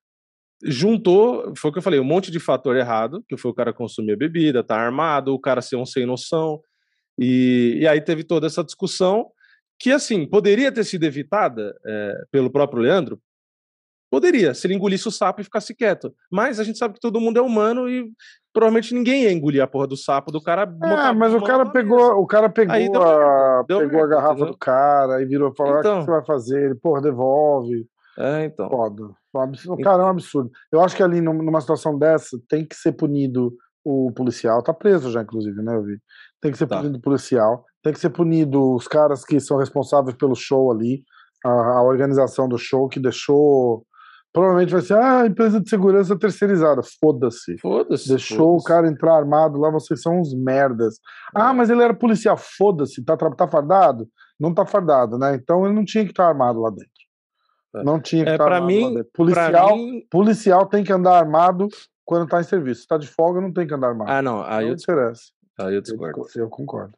[0.64, 3.72] juntou, foi o que eu falei, um monte de fator errado, que foi o cara
[3.72, 6.61] consumir a bebida, tá armado, o cara ser um sem noção,
[7.18, 9.26] e, e aí teve toda essa discussão
[9.78, 13.20] que, assim, poderia ter sido evitada é, pelo próprio Leandro,
[14.17, 16.11] Poderia, se ele engolisse o sapo e ficasse quieto.
[16.33, 18.09] Mas a gente sabe que todo mundo é humano e
[18.51, 20.62] provavelmente ninguém ia engolir a porra do sapo do cara.
[20.62, 22.12] É, mas o cara pegou, mesa.
[22.14, 24.53] o cara pegou, Aí a, pegou merda, a garrafa entendeu?
[24.53, 25.99] do cara e virou e falou: ah, o Então.
[25.99, 26.64] que você vai fazer?
[26.64, 27.87] Ele, porra, devolve.
[28.19, 28.71] É, então.
[28.71, 29.11] Foda.
[29.37, 29.83] Absurdo.
[29.83, 30.51] Cara, é um absurdo.
[30.73, 33.53] Eu acho que ali, num- numa situação dessa, tem que ser punido
[33.85, 34.62] o policial.
[34.62, 35.99] Tá preso já, inclusive, né, eu vi.
[36.41, 36.79] Tem que ser Tá.
[36.79, 37.62] punido o policial.
[37.83, 41.05] Tem que ser punido os caras que são responsáveis pelo show ali.
[41.45, 43.85] A, a organização do show que deixou.
[44.37, 46.82] Provavelmente vai ser, ah, empresa de segurança terceirizada.
[47.01, 47.57] Foda-se.
[47.59, 48.07] Foda-se.
[48.07, 48.66] Deixou o foda-se.
[48.66, 51.01] cara entrar armado lá, vocês são uns merdas.
[51.34, 52.37] Ah, mas ele era policial.
[52.37, 54.07] Foda-se, tá, tá fardado?
[54.39, 55.34] Não tá fardado, né?
[55.37, 56.91] Então ele não tinha que estar armado lá dentro.
[57.76, 57.82] É.
[57.82, 59.11] Não tinha que É, estar armado mim- lá dentro.
[59.14, 61.66] Policial, mim- policial tem que andar armado
[62.05, 62.82] quando tá em serviço.
[62.82, 64.11] Se tá de folga, não tem que andar armado.
[64.11, 64.43] Ah, não.
[64.43, 65.22] Aí não eu, interessa.
[65.59, 66.26] aí eu Eu, discordo.
[66.37, 66.93] eu concordo.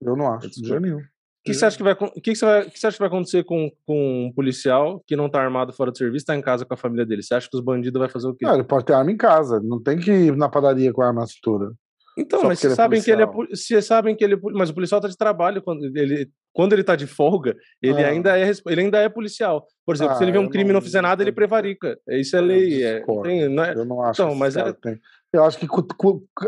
[0.00, 1.00] Eu não acho, Eu de jeito nenhum.
[1.42, 3.08] O que, você acha que vai, que, que, você vai, que você acha que vai
[3.08, 6.64] acontecer com, com um policial que não tá armado fora do serviço, tá em casa
[6.64, 7.20] com a família dele?
[7.20, 8.46] Você acha que os bandidos vão fazer o quê?
[8.46, 11.08] Não, ele pode ter arma em casa, não tem que ir na padaria com a
[11.08, 11.72] arma na cintura.
[12.16, 14.68] Então, Só mas vocês é sabem que ele é vocês sabem que ele é mas
[14.70, 18.08] o policial tá de trabalho quando ele quando ele tá de folga, ele Ah.
[18.08, 19.66] ainda é ele ainda é policial.
[19.86, 21.30] Por exemplo, se Ah, ele vê um eu crime e não não- fizer nada, ele
[21.30, 21.98] eu- prevarica.
[22.10, 23.22] Isso é eu lei, é, discordo.
[23.22, 25.00] tem, não é- Eu não acho Então, mas é- têm.
[25.32, 25.66] Eu acho que.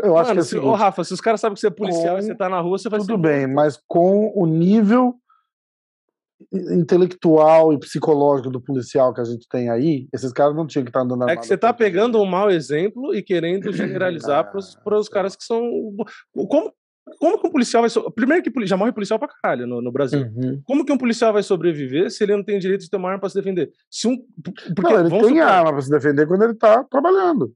[0.03, 1.71] Eu acho Mano, que é se, ô, Rafa, se os caras sabem que você é
[1.71, 5.15] policial e com- você tá na rua, você vai Tudo bem, mas com o nível
[6.51, 10.89] intelectual e psicológico do policial que a gente tem aí, esses caras não tinham que
[10.89, 14.43] estar andando É que você tá pegando um mau exemplo e querendo generalizar Ah,
[14.83, 15.63] para os caras que são.
[16.47, 16.73] Como,
[17.19, 17.89] como que um policial vai.
[17.89, 18.11] So...
[18.11, 20.21] Primeiro que já morre policial pra caralho no, no Brasil.
[20.21, 20.61] Uhum.
[20.63, 23.19] Como que um policial vai sobreviver se ele não tem direito de ter uma arma
[23.19, 23.71] pra se defender?
[23.89, 24.17] Se um.
[24.43, 27.51] Porque, não, ele tem supor- arma para se defender quando ele tá trabalhando.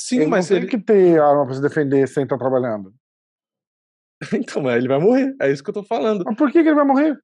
[0.00, 0.66] Sim, ele mas não ele.
[0.66, 2.92] tem que ter arma para se defender sem estar trabalhando.
[4.34, 5.34] Então, mas ele vai morrer.
[5.40, 6.24] É isso que eu tô falando.
[6.26, 7.18] Mas por que, que ele vai morrer?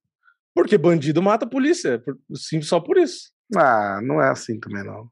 [0.55, 2.03] Porque bandido mata a polícia.
[2.35, 3.31] Sim, só por isso.
[3.55, 5.09] Ah, não é assim também, não.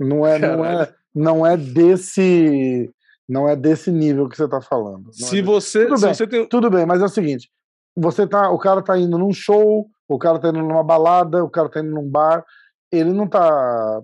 [0.00, 2.90] Não é, não é, não é desse
[3.28, 5.04] Não é desse nível que você tá falando.
[5.04, 6.14] Não Se é você, Tudo se bem.
[6.14, 6.48] você tem.
[6.48, 7.50] Tudo bem, mas é o seguinte:
[7.94, 11.50] você tá, o cara tá indo num show, o cara tá indo numa balada, o
[11.50, 12.44] cara tá indo num bar,
[12.90, 14.02] ele não tá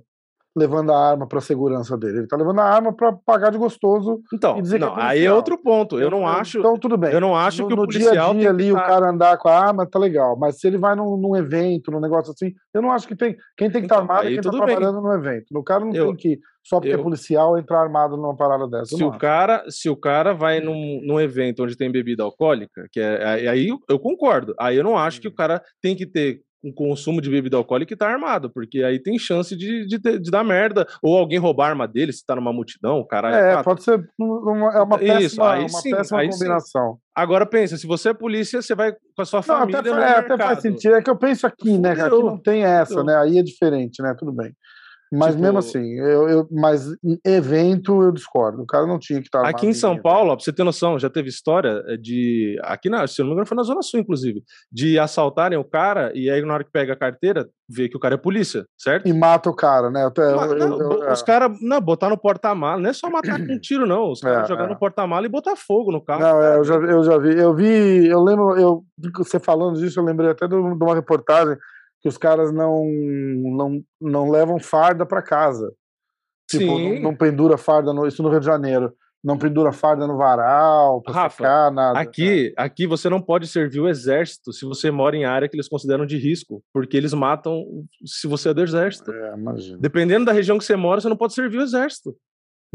[0.59, 4.21] levando a arma pra segurança dele, ele tá levando a arma pra pagar de gostoso.
[4.35, 5.99] Então, é não, aí é outro ponto.
[5.99, 6.59] Eu não acho.
[6.59, 7.13] Então, tudo bem.
[7.13, 9.11] Eu não acho no, que o no policial dia a dia ali, o tá- cara
[9.11, 10.37] andar com a arma, tá legal.
[10.39, 13.37] Mas se ele vai num, num evento, num negócio assim, eu não acho que tem.
[13.57, 14.77] Quem tem que estar Então, armado é quem tá tudo bem.
[14.77, 15.47] trabalhando no evento.
[15.55, 18.67] O cara não Eu- tem que, só porque é eu- policial, entrar armado numa parada
[18.69, 18.97] dessa.
[18.97, 19.19] Se o, acho.
[19.19, 23.69] cara, se o cara vai num, num evento onde tem bebida alcoólica, que é, aí-
[23.69, 24.55] eu- eu concordo.
[24.59, 27.95] Aí eu não acho que o cara tem que ter um consumo de bebida alcoólica
[27.95, 31.67] e tá armado, porque aí tem chance de, de, de dar merda, ou alguém roubar
[31.67, 34.83] a arma dele se tá numa multidão, o cara É, ah, pode ser uma, é
[34.83, 36.39] uma Isso, péssima, aí uma sim, péssima aí sim.
[36.39, 36.99] combinação.
[37.15, 40.19] Agora pensa, se você é polícia, você vai com a sua Não, família até, é,
[40.19, 40.95] até faz sentido.
[40.95, 41.95] É que eu penso aqui, né?
[41.95, 43.17] que Aqui não tem essa, né?
[43.17, 44.15] Aí é diferente, né?
[44.19, 44.53] Tudo bem.
[45.13, 46.87] Mas Tipo- mesmo assim, eu, eu, mas
[47.25, 48.63] evento eu discordo.
[48.63, 50.99] O cara não tinha que estar Aqui em São Paulo, ó, pra você ter noção,
[50.99, 52.59] já teve história eh, de.
[52.63, 54.43] Aqui na, se eu não me engano, foi na Zona Sul, inclusive.
[54.71, 58.01] De assaltarem o cara e aí, na hora que pega a carteira, vê que o
[58.01, 59.07] cara é polícia, certo?
[59.09, 60.05] E mata o cara, né?
[60.07, 63.09] Até, Mas, eu- não, eu- eu- os caras, não, botar no porta-mala, não é só
[63.11, 64.11] matar com um tiro, não.
[64.11, 64.69] Os caras É, jogar é.
[64.69, 66.21] no porta-mala e botar fogo no carro.
[66.21, 67.39] Não, é, eu, já, eu já vi.
[67.39, 68.85] Eu vi, eu lembro, eu,
[69.17, 71.57] você falando disso, eu lembrei até de uma reportagem
[72.01, 75.73] que os caras não, não, não levam farda para casa.
[76.49, 78.93] Tipo, não, não pendura farda, no, isso no Rio de Janeiro.
[79.23, 81.99] Não pendura farda no varal, pra Rafa, secar, nada.
[81.99, 85.69] Aqui, aqui você não pode servir o exército se você mora em área que eles
[85.69, 87.65] consideram de risco, porque eles matam
[88.07, 89.13] se você é do exército.
[89.13, 89.77] É, imagina.
[89.81, 92.17] Dependendo da região que você mora, você não pode servir o exército,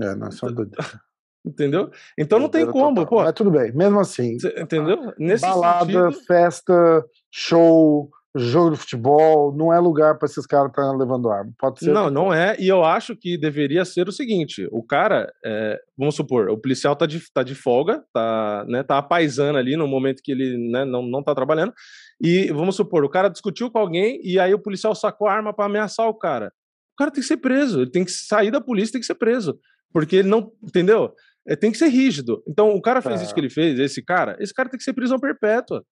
[0.01, 0.85] É, não, isso é doideira.
[1.47, 1.89] entendeu?
[2.19, 3.07] Então não tem como, total.
[3.07, 3.23] pô.
[3.23, 4.37] Mas tudo bem, mesmo assim.
[4.37, 5.13] Cê- Entendeu?
[5.17, 10.91] Nesse balada, sentido, festa, show, jogo de futebol, não é lugar para esses caras estar
[10.91, 11.51] levando arma.
[11.59, 11.91] Pode ser.
[11.91, 12.55] não, não é.
[12.59, 16.95] E eu acho que deveria ser o seguinte: o cara, é, vamos supor, o policial
[16.95, 20.83] tá de, tá de folga, tá, né, tá apaisando ali no momento que ele né,
[20.83, 21.73] não, não tá trabalhando.
[22.21, 25.53] E vamos supor, o cara discutiu com alguém e aí o policial sacou a arma
[25.53, 26.51] para ameaçar o cara.
[26.93, 29.15] O cara tem que ser preso, ele tem que sair da polícia, tem que ser
[29.15, 29.57] preso.
[29.91, 30.51] Porque ele não.
[30.63, 31.11] Entendeu?
[31.47, 32.41] É, tem que ser rígido.
[32.47, 33.23] Então, o cara fez É.
[33.25, 35.83] isso que ele fez, esse cara, esse cara tem que ser prisão perpétua.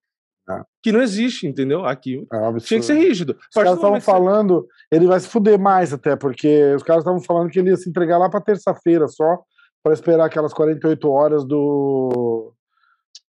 [0.50, 0.62] É.
[0.82, 1.84] Que não existe, entendeu?
[1.84, 2.26] Aqui.
[2.32, 2.58] É.
[2.58, 3.36] Tinha que ser rígido.
[3.38, 7.50] Os caras estavam falando, ele vai se fuder mais até, porque os caras estavam falando
[7.50, 9.38] que ele ia se entregar lá para terça-feira só,
[9.82, 12.52] para esperar aquelas 48 horas do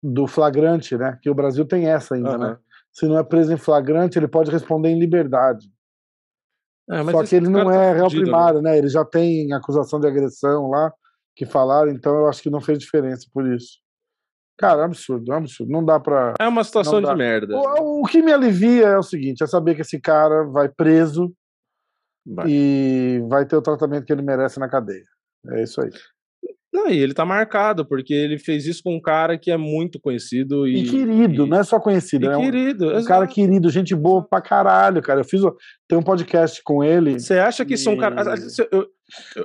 [0.02, 1.18] do flagrante, né?
[1.22, 2.59] Que o Brasil tem essa ainda, né?
[2.92, 5.66] Se não é preso em flagrante, ele pode responder em liberdade.
[6.90, 8.11] É, Só que ele não tá é réu né?
[8.11, 8.76] primário, né?
[8.76, 10.92] Ele já tem acusação de agressão lá
[11.34, 13.78] que falaram, então eu acho que não fez diferença por isso.
[14.59, 15.72] Cara, é um absurdo, é um absurdo.
[15.72, 16.34] Não dá pra.
[16.40, 17.57] É uma situação de merda.
[17.57, 21.32] O, o que me alivia é o seguinte: é saber que esse cara vai preso
[22.26, 22.46] Vai.
[22.48, 25.05] e vai ter o tratamento que ele merece na cadeia.
[25.50, 25.90] É isso aí.
[26.72, 30.00] Não, e ele tá marcado, porque ele fez isso com um cara que é muito
[30.00, 30.82] conhecido e.
[30.82, 32.86] E, querido, e- não é só conhecido, e é um, querido.
[32.86, 33.07] um exato.
[33.07, 35.20] cara querido, gente boa pra caralho, cara.
[35.20, 35.40] Eu fiz.
[35.88, 37.18] Tem um podcast com ele.
[37.20, 38.59] Você acha que são caras.
[38.59, 38.88] E- eu-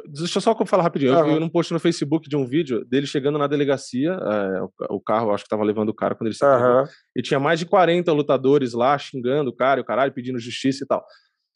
[0.07, 1.14] deixa eu só falar rapidinho.
[1.14, 1.43] Eu vi Aham.
[1.43, 4.12] um post no Facebook de um vídeo dele chegando na delegacia.
[4.12, 6.45] é, o, carro, acho que tava levando o cara quando ele se.
[6.45, 6.86] Aham.
[7.16, 10.84] E tinha mais de 40 lutadores lá xingando o cara, e o caralho, pedindo justiça
[10.84, 11.05] e tal.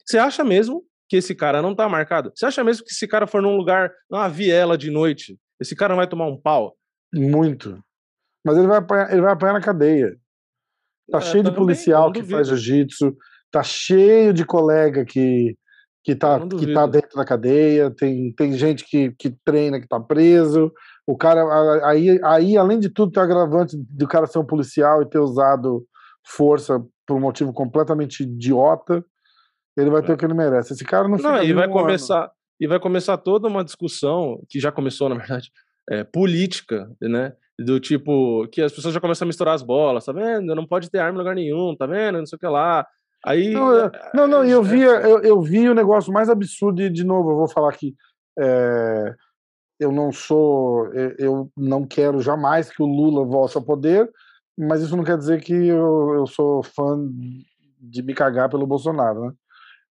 [0.04, 2.30] Você acha mesmo que esse cara não tá marcado?
[2.34, 5.90] Você acha mesmo que se cara for num lugar, numa viela de noite, esse cara
[5.90, 6.76] não vai tomar um pau?
[7.12, 7.82] Muito.
[8.44, 10.16] Mas ele vai apanhar, ele vai apanhar na cadeia.
[11.10, 13.16] Tá É, cheio de policial não que faz jiu-jitsu,
[13.50, 15.56] tá cheio de colega que,
[16.04, 16.74] que, tá, não que duvido.
[16.74, 20.70] tá dentro da cadeia, tem, tem gente que, que treina que tá preso.
[21.06, 21.42] O cara,
[21.86, 25.18] aí, aí, além de tudo, tem o agravante do cara ser um policial e ter
[25.18, 25.84] usado
[26.26, 29.04] força por um motivo completamente idiota.
[29.76, 30.74] Ele vai ter o que ele merece.
[30.74, 31.22] Esse cara não, É.
[31.22, 31.80] Não, fica e vai um ano.
[31.80, 32.30] começar
[32.60, 35.50] e vai começar toda uma discussão que já começou, na verdade,
[35.90, 37.32] é, política, né?
[37.58, 40.54] Do tipo que as pessoas já começam a misturar as bolas, tá vendo?
[40.54, 42.18] Não pode ter arma em lugar nenhum, tá vendo?
[42.18, 42.86] Não sei o que lá.
[43.24, 46.82] Aí Não, eu- não, não, e eu vi, eu, eu vi o negócio mais absurdo,
[46.82, 47.94] e de novo, eu vou falar que
[48.38, 49.14] é,
[49.80, 54.10] eu não sou, eu, não quero jamais que o Lula volte ao poder,
[54.58, 56.98] mas isso não quer dizer que eu, eu sou fã
[57.80, 59.32] de me cagar pelo Bolsonaro, né?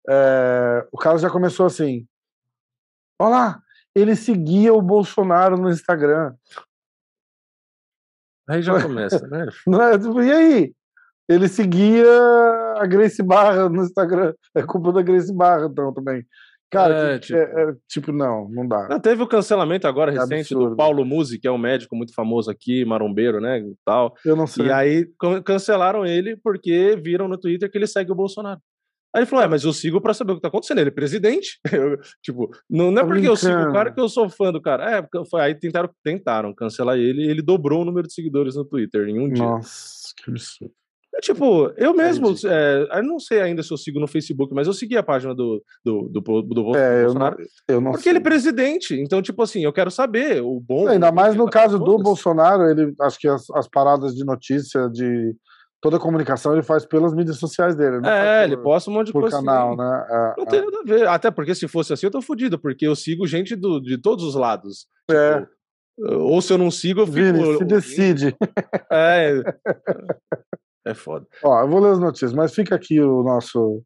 [0.10, 2.06] É, o cara já começou assim,
[3.20, 3.62] olha lá,
[3.96, 6.36] ele seguia o Bolsonaro no Instagram.
[8.48, 9.46] aí já começa, né?
[9.68, 9.96] Não é?
[10.26, 10.76] E aí?
[11.30, 12.06] Ele seguia
[12.78, 14.34] a Grace Barra no Instagram.
[14.56, 16.26] É culpa da Grace Barra, então, também.
[16.70, 18.88] Cara, É, que- tipo- é- é, tipo, não, não dá.
[18.90, 20.72] Não, teve o cancelamento agora É recente absurdo.
[20.72, 24.16] do Paulo Musi, que é um médico muito famoso aqui, marombeiro, né, e tal.
[24.26, 24.66] Eu não sei.
[24.66, 28.60] E aí can- cancelaram ele porque viram no Twitter que ele segue o Bolsonaro.
[29.16, 30.80] Aí ele falou, é, mas eu sigo pra saber o que tá acontecendo.
[30.80, 31.60] Ele é presidente.
[31.94, 33.74] Eu, tipo, não, não é Tá porque eu sigo o brincando.
[33.76, 34.98] cara que eu sou fã do cara.
[34.98, 38.66] É, foi, aí tentaram, tentaram cancelar ele e ele dobrou o número de seguidores no
[38.66, 39.46] Twitter em um dia.
[39.46, 40.74] Nossa, que absurdo.
[41.16, 44.66] É, tipo, eu mesmo, é, eu não sei ainda se eu sigo no Facebook, mas
[44.66, 47.38] eu segui a página do, do, do, do, do É, eu não, Bolsonaro.
[47.68, 48.12] eu não Porque sei.
[48.14, 49.00] ele é presidente.
[49.00, 50.88] Então, tipo assim, eu quero saber o bom.
[50.88, 52.00] Ainda mais no tá, caso do.
[52.00, 55.36] Bolsonaro, ele acho que as, as paradas de notícia, de
[55.80, 58.00] toda a comunicação, ele faz pelas mídias sociais dele.
[58.08, 59.38] É, ele por, posta um monte de por coisa.
[59.38, 59.78] canal, assim.
[59.78, 60.08] né?
[60.10, 60.50] É, Não é.
[60.50, 61.08] tem nada a ver.
[61.08, 64.24] Até porque se fosse assim, eu tô fudido, porque eu sigo gente do, de todos
[64.26, 64.88] os lados.
[65.12, 65.42] É.
[65.42, 65.52] Tipo,
[66.22, 67.18] ou se eu não sigo, eu fico.
[67.18, 68.36] Vini, se decide.
[68.92, 69.34] É.
[70.86, 71.26] É foda.
[71.44, 73.84] Ó, eu vou ler as notícias, mas fica aqui o nosso,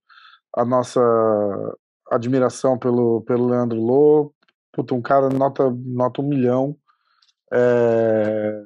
[0.56, 1.02] a nossa
[2.12, 4.34] admiração pelo, pelo Leandro Lô.
[4.74, 6.76] Puta, um cara nota, nota um milhão.
[7.54, 8.62] É...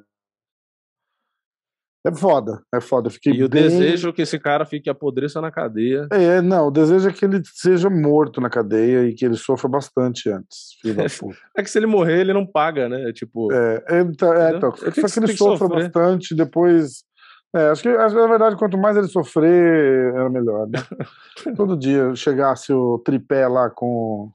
[2.06, 3.06] é foda, é foda.
[3.08, 6.08] Eu fiquei E o bem- desejo que esse cara fique apodreça na cadeia.
[6.10, 9.68] É, não, o desejo é que ele seja morto na cadeia e que ele sofra
[9.68, 10.72] bastante antes.
[11.56, 13.12] É que se ele morrer, ele não paga, né?
[13.12, 13.52] Tipo.
[13.52, 17.04] É, é, então, é, então, Ele só que- ele sofra bastante, depois.
[17.54, 20.78] É, acho que, acho na verdade, quanto mais ele sofrer, era melhor, né?
[21.56, 24.32] Todo dia chegasse o tripé lá com,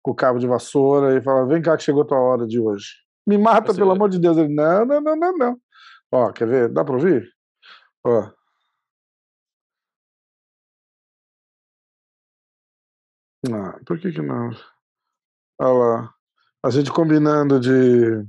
[0.00, 2.94] com o cabo de vassoura e falava: vem cá que chegou tua hora de hoje.
[3.26, 4.36] Me mata, Você pelo amor de Deus.
[4.36, 5.60] Ele, não, não, não, não, não.
[6.12, 6.68] Ó, quer ver?
[6.68, 7.28] Dá pra ouvir?
[8.04, 8.30] Ó.
[13.52, 14.50] Ah, por que que não?
[15.60, 16.14] Olha lá.
[16.64, 18.24] A gente combinando de.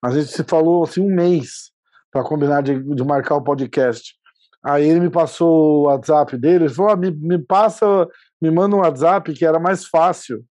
[0.00, 1.71] A gente se falou assim um mês
[2.12, 4.14] para combinar de, de marcar o podcast.
[4.62, 8.06] Aí ele me passou o WhatsApp dele, ele falou: ah, me, me passa,
[8.40, 10.44] me manda um WhatsApp que era mais fácil,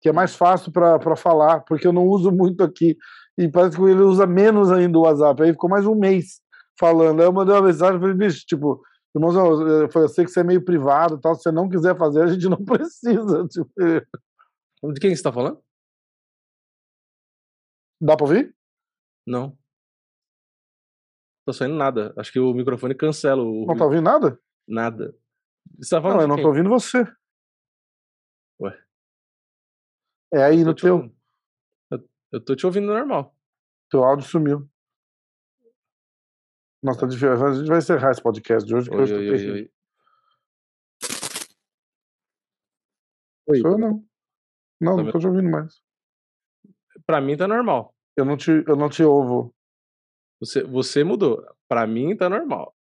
[0.00, 2.96] que é mais fácil para falar, porque eu não uso muito aqui.
[3.36, 5.42] E parece que ele usa menos ainda o WhatsApp.
[5.42, 6.40] Aí ficou mais um mês
[6.78, 7.20] falando.
[7.20, 8.82] Aí eu mandei uma mensagem e falei, bicho, tipo,
[9.14, 11.68] irmãozão, eu falei, eu sei que você é meio privado e tal, se você não
[11.68, 13.46] quiser fazer, a gente não precisa.
[13.48, 15.58] Tipo, De quem você tá falando?
[18.00, 18.54] dá pra ouvir?
[19.26, 19.56] Não.
[21.44, 22.14] Tô saindo nada.
[22.16, 23.66] Acho que o microfone cancela o.
[23.66, 24.38] Não tá ouvindo nada?
[24.66, 25.14] Nada.
[25.78, 26.44] Você tá falando Não, eu não quem?
[26.44, 27.04] tô ouvindo você.
[28.60, 28.78] Ué.
[30.34, 30.94] É aí Eu no tô te teu.
[30.96, 31.16] ouvindo.
[32.32, 33.36] Eu, tô te ouvindo normal.
[33.90, 34.68] Teu áudio sumiu.
[36.82, 37.32] Nossa, tá difícil.
[37.32, 39.70] A gente vai encerrar esse podcast de hoje, porque Oi, hoje tá oi, oi, terrível.
[43.48, 43.60] oi.
[43.60, 44.04] Sou eu não.
[44.80, 45.80] Não, Tá não tô te ouvindo mais.
[47.06, 47.94] Pra mim tá normal.
[48.16, 49.54] Eu não te, eu não te ouvo.
[50.42, 51.40] Você, você mudou.
[51.68, 52.74] Pra mim tá normal.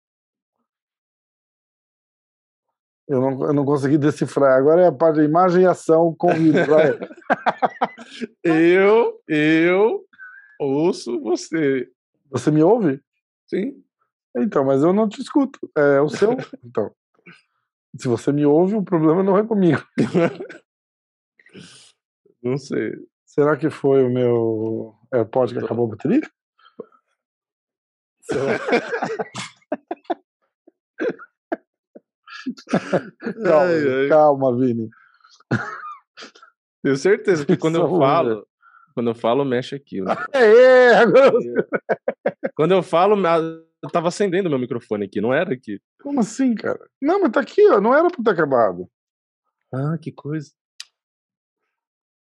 [3.05, 4.57] Eu não, eu não consegui decifrar.
[4.57, 6.30] Agora é a parte de imagem e ação com.
[8.43, 10.05] Eu, eu
[10.60, 11.89] ouço você.
[12.32, 13.01] Você me ouve?
[13.47, 13.84] Sim.
[14.38, 15.60] Então, mas eu não te escuto.
[15.76, 16.32] É o seu.
[16.64, 16.91] Então.
[17.99, 19.84] Se você me ouve, o problema não é comigo.
[22.41, 22.93] Não sei.
[23.26, 26.22] Será que foi o meu AirPod que acabou a bateria?
[33.44, 34.10] Calma, Ai, ai.
[34.10, 34.90] calma, Vini.
[36.82, 38.48] Tenho certeza que quando eu falo,
[38.94, 40.02] quando eu falo, mexe aqui.
[40.02, 40.16] né?
[40.34, 41.54] É, agora você-
[42.56, 43.16] Quando eu falo,
[43.84, 45.80] eu tava acendendo meu microfone aqui, não era aqui.
[46.02, 46.80] Como assim, cara?
[47.02, 47.82] Não, mas tá aqui, ó.
[47.82, 48.90] Não era pra ter acabado.
[49.74, 50.52] Ah, que coisa.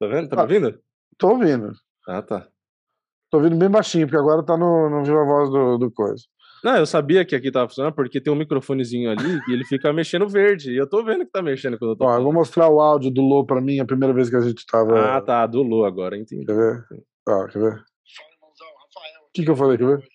[0.01, 0.29] Tá vendo?
[0.29, 0.47] Tá Ah.
[0.47, 0.83] me ouvindo?
[1.19, 1.73] Tô ouvindo.
[2.09, 2.49] Ah, tá.
[3.31, 6.25] Tô ouvindo bem baixinho, porque agora tá no, no Viva Voz do, do coisa.
[6.63, 9.93] Não, eu sabia que aqui tava funcionando porque tem um microfonezinho ali e ele fica
[9.93, 10.73] mexendo verde.
[10.73, 12.81] E eu tô vendo que tá mexendo quando eu tô Ó, eu vou mostrar o
[12.81, 15.17] áudio do Lô pra mim, a primeira vez que a gente tava.
[15.17, 16.45] Ah, tá, do Lu agora, entendi.
[16.45, 16.85] Quer ver?
[17.29, 17.73] Ó, quer ver?
[17.73, 19.23] Fala, irmãozão, Rafael.
[19.23, 19.79] O que, que eu falei?
[19.79, 20.09] Quer ver?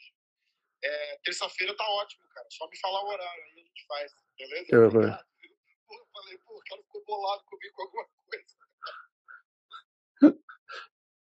[0.84, 2.48] É, terça-feira tá ótimo, cara.
[2.52, 4.68] Só me falar o horário aí a gente faz, beleza?
[4.70, 5.26] Eu, Obrigado.
[5.88, 8.46] Pô, eu falei, pô, o cara ficou bolado comigo com alguma coisa.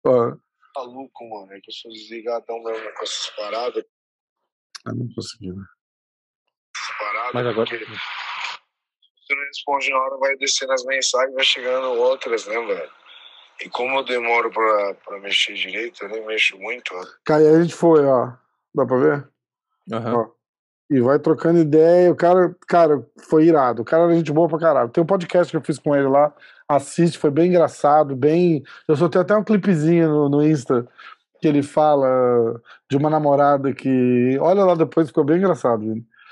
[0.06, 0.45] Ó,
[0.76, 1.54] Maluco, mano.
[1.54, 3.84] É que eu sou desligadão mesmo com essas paradas.
[4.86, 5.64] eu não consegui, né?
[6.76, 7.70] Essas paradas Mas agora.
[7.70, 7.92] porque se
[9.28, 12.92] você não responde na hora, vai descendo as mensagens, vai chegando outras, né, velho?
[13.62, 17.04] E como eu demoro pra, pra mexer direito, eu nem mexo muito, ó.
[17.24, 18.34] Cara, e aí a gente foi, ó.
[18.74, 19.30] Dá pra ver?
[19.92, 20.16] Aham.
[20.16, 20.32] Ó.
[20.90, 22.12] E vai trocando ideia.
[22.12, 23.82] O cara, cara, foi irado.
[23.82, 24.90] O cara era gente boa pra caralho.
[24.90, 26.36] Tem um podcast que eu fiz com ele lá.
[26.68, 28.64] Assiste, foi bem engraçado, bem.
[28.88, 30.88] Eu tenho até um clipezinho no, no Insta
[31.40, 32.60] que ele fala
[32.90, 34.38] de uma namorada que.
[34.40, 35.84] Olha lá depois, ficou bem engraçado,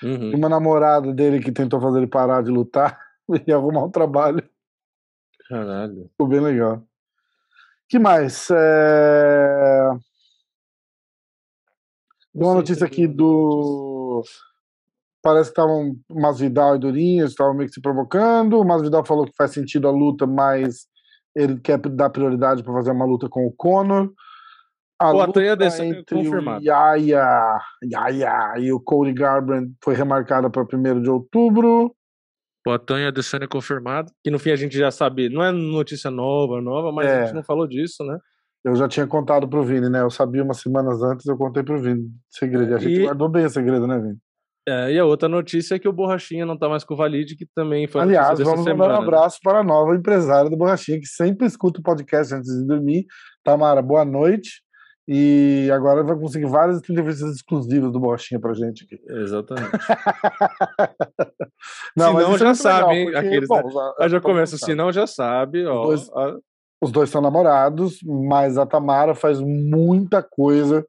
[0.01, 0.35] Uhum.
[0.35, 2.99] uma namorada dele que tentou fazer ele parar de lutar
[3.47, 4.43] e arrumar um trabalho.
[5.47, 6.09] Caralho.
[6.11, 6.81] Ficou bem legal.
[7.87, 8.49] que mais?
[8.51, 9.89] É...
[12.33, 14.23] Uma notícia aqui do.
[15.23, 18.59] Parece que estavam umas Vidal e Durinhas, estavam meio que se provocando.
[18.59, 20.85] O Masvidal falou que faz sentido a luta, mas
[21.35, 24.11] ele quer dar prioridade para fazer uma luta com o Conor.
[25.01, 26.61] A O luta desse- entre confirmado.
[26.61, 31.95] o Yaya, Yaya e o Cody Garbrandt foi remarcada para 1 de outubro.
[32.65, 34.11] O Atanha Adesanya confirmado.
[34.23, 37.21] Que no fim a gente já sabe, não é notícia nova, nova, mas É.
[37.21, 38.17] a gente não falou disso, né?
[38.63, 39.99] Eu já tinha contado pro Vini, né?
[40.01, 42.09] Eu sabia umas semanas antes, eu contei pro Vini.
[42.29, 42.73] Segredo.
[42.75, 44.17] A gente E- guardou bem o segredo, né, Vini?
[44.67, 47.35] É, e a outra notícia é que o Borrachinha não tá mais com o Valide,
[47.35, 48.99] que também foi Aliás, vamos mandar semana.
[48.99, 52.65] um abraço para a nova empresária do Borrachinha, que sempre escuta o podcast antes de
[52.65, 53.05] dormir.
[53.43, 54.63] Tamara, boa noite.
[55.05, 58.97] E agora vai conseguir várias entrevistas exclusivas do Borrachinha pra gente aqui.
[59.09, 59.69] Exatamente.
[61.95, 63.63] Não, Senão isso é já muito sabe, legal, porque, aqueles, bom, né?
[63.99, 65.83] Aí já vamos começa, se não já sabe, ó.
[65.83, 66.35] Dois- a-
[66.81, 70.85] Os dois são namorados, mas a Tamara faz muita coisa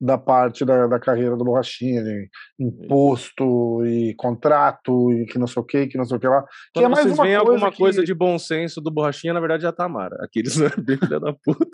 [0.00, 2.28] da parte da, da carreira do Borrachinha, de
[2.58, 6.44] imposto e contrato e que não sei o que, que não sei o que lá.
[6.72, 9.66] Quando é mais vocês veem alguma que- coisa de bom senso do Borrachinha, na verdade
[9.66, 10.16] é a Tamara.
[10.20, 11.68] Aqueles né, bem filha da puta.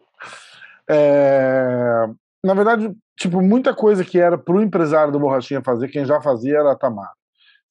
[0.88, 2.06] É,
[2.44, 6.58] Na verdade, tipo, muita coisa que era pro empresário do Borrachinha fazer, quem já fazia
[6.58, 7.10] era a Tamara.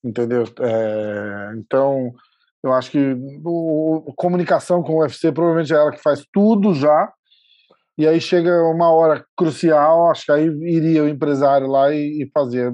[0.03, 0.43] Entendeu?
[0.59, 2.11] É, Então,
[2.63, 3.15] eu acho que
[3.45, 7.11] o- comunicação com o UFC provavelmente é ela que faz tudo já.
[7.97, 12.31] E aí chega uma hora crucial, acho que aí iria o empresário lá e, e
[12.33, 12.73] fazia,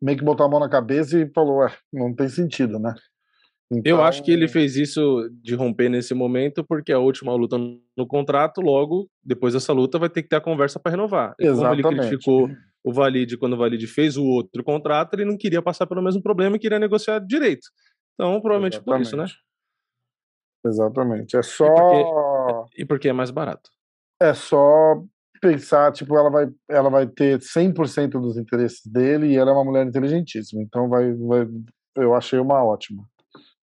[0.00, 2.94] meio que botar a mão na cabeça e falou, ué, não tem sentido, né?
[3.70, 7.56] Eu Então, acho que ele fez isso de romper nesse momento, porque a última luta
[7.58, 11.34] no contrato, logo, depois dessa luta, vai ter que ter a conversa para renovar.
[11.40, 12.08] E Como ele Exatamente.
[12.08, 12.50] criticou
[12.84, 16.22] o Valide quando o Valide fez o outro contrato, ele não queria passar pelo mesmo
[16.22, 17.66] problema e queria negociar direito.
[18.14, 19.24] Então, provavelmente por isso, né?
[20.66, 21.36] Exatamente.
[21.36, 22.66] É só.
[22.76, 23.70] E porque é mais barato.
[24.22, 25.02] É só
[25.40, 29.64] pensar, tipo, ela vai, ela vai ter 100% dos interesses dele e ela é uma
[29.64, 30.62] mulher inteligentíssima.
[30.62, 31.48] Então vai, vai
[31.96, 33.04] eu achei uma ótima.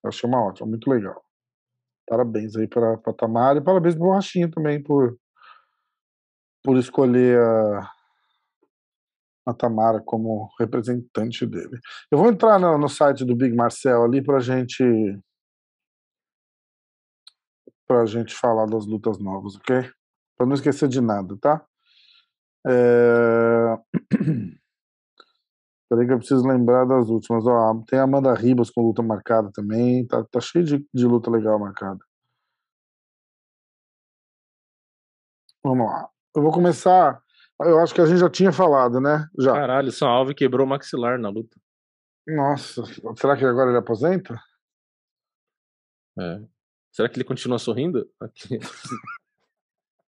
[0.04, 1.24] Eu achei uma ótima, muito legal.
[2.08, 5.18] Parabéns aí para a Tamara e parabéns pro Borrachinha também por
[6.62, 7.92] por escolher a,
[9.48, 11.80] a Tamara como representante dele.
[12.12, 14.84] Eu vou entrar no, no site do Big Marcel ali pra gente
[17.88, 19.90] pra gente falar das lutas novas, ok?
[20.40, 21.66] Pra não esquecer de nada, tá?
[22.66, 23.76] É...
[25.90, 27.46] Peraí que eu preciso lembrar das últimas.
[27.46, 30.08] Ó, tem a Amanda Ribas com luta marcada também.
[30.08, 32.00] Tá, tá cheio de, de luta legal marcada.
[35.62, 36.08] Vamos lá.
[36.34, 37.22] Eu vou começar.
[37.60, 39.28] Eu acho que a gente já tinha falado, né?
[39.38, 39.52] Já.
[39.52, 41.60] Caralho, São Alves quebrou o maxilar na luta.
[42.26, 42.84] Nossa,
[43.18, 44.40] será que agora ele aposenta?
[46.18, 46.42] É.
[46.94, 48.10] Será que ele continua sorrindo?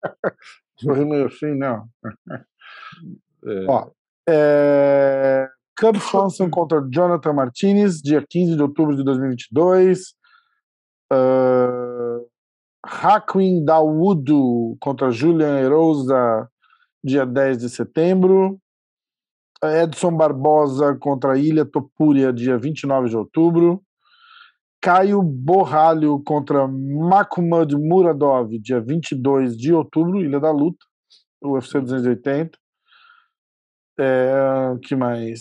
[0.79, 1.87] Sorri meio assim, não.
[3.45, 3.65] É.
[3.67, 3.91] Ó,
[4.29, 5.49] é...
[5.77, 10.15] Cub Swanson contra Jonathan Martinez, dia 15 de outubro de 2022.
[11.11, 12.25] Uh...
[12.85, 16.49] Hakwin Dawood contra Julian Erosa,
[17.03, 18.59] dia 10 de setembro.
[19.63, 23.81] Edson Barbosa contra Ilha Topuria, dia 29 de outubro.
[24.83, 30.85] Caio Borralho contra Makumad Muradov, dia 22 de outubro, Ilha da Luta,
[31.41, 32.59] UFC 280.
[33.97, 34.33] É,
[34.83, 35.39] que mais?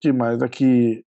[0.00, 1.06] que mais aqui?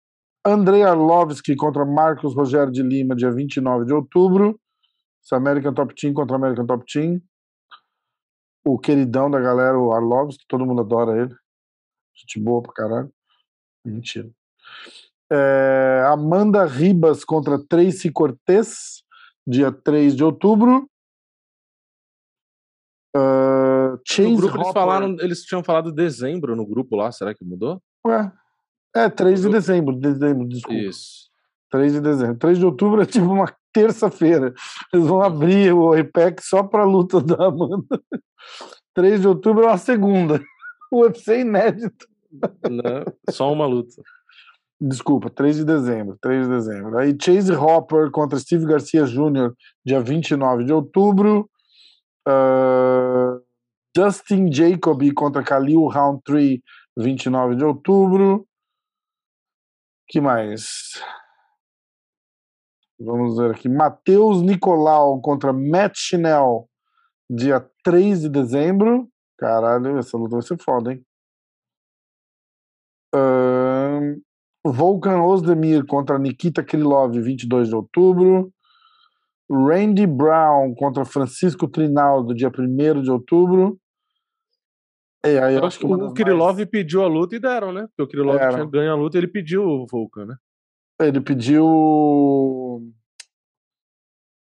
[0.47, 4.61] Andrei Arlovski contra Marcos Rogério de Lima, dia 29 de outubro.
[5.33, 7.21] É American Top Team contra American Top Team.
[8.65, 11.35] O queridão da galera, o Arlovski, todo mundo adora ele.
[12.15, 13.13] Gente boa pra caralho.
[13.85, 14.31] Mentira.
[15.31, 19.03] É, Amanda Ribas contra Tracy Cortez,
[19.47, 20.89] dia 3 de outubro.
[23.17, 27.35] Uh, Chase No grupo eles Hopper- falaram, eles tinham falado dezembro no grupo lá, será
[27.35, 27.83] que mudou?
[28.07, 28.31] Ué,
[28.95, 30.79] é 3 de dezembro, dezembro, desculpa.
[30.81, 31.29] Isso.
[31.71, 32.39] 3 de dezembro.
[32.39, 34.55] 3 de outubro é tipo uma terça-feira.
[34.93, 38.01] Eles vão abrir o IPEC só pra luta da Amanda.
[38.95, 40.41] 3 de outubro é uma segunda.
[40.91, 42.09] O UFC inédito.
[42.33, 43.05] Né?
[43.29, 44.03] Só uma luta.
[44.81, 46.17] Desculpa, 3 de dezembro.
[46.21, 46.99] 3 de dezembro.
[46.99, 49.53] Aí Chase Hopper contra Steve Garcia Jr.,
[49.85, 51.51] dia 29 de outubro.
[52.27, 53.41] Ah,
[53.97, 56.63] Justin Jacoby contra Khalil Roundtree,
[56.97, 58.47] 29 de outubro.
[60.09, 61.03] que mais?
[63.01, 63.69] Vamos ver aqui.
[63.69, 66.69] Matheus Nicolau contra Matt Chinel,
[67.29, 69.09] dia 3 de dezembro.
[69.39, 71.05] Caralho, essa luta vai ser foda, hein?
[73.15, 74.21] Ahn,
[74.73, 78.53] Volkan Ozdemir contra Nikita Krylov, 22 de outubro.
[79.51, 83.81] Randy Brown contra Francisco Trinaldo, dia 1 de outubro.
[85.25, 87.87] É, aí eu acho que o das Kirilov mais- pediu a luta e deram, né?
[87.89, 88.55] Porque o Kirilov Deram.
[88.55, 90.37] tinha ganho a luta e ele pediu o Volkan, né?
[91.01, 91.65] Ele pediu.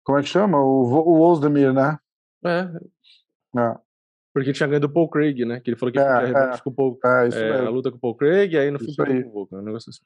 [0.05, 0.59] Como é que chama?
[0.59, 1.99] O, o Ozdemir, né?
[2.45, 2.69] É,
[3.59, 3.79] É,
[4.35, 5.61] porque tinha ganho do Paul Craig, né?
[5.61, 6.59] Que ele falou que É, ia é.
[6.59, 8.81] com o Paul, é isso é, a luta com o Paul Craig, e aí no
[8.81, 10.03] fim perdeu com o Volkan, um negócio assim.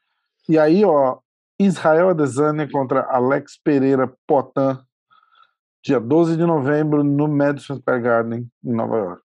[0.47, 1.19] E aí, ó,
[1.59, 4.85] Israel Adesanya contra Alex Pereira Potan,
[5.83, 9.25] dia 12 de novembro, no Madison Square Garden, em Nova York.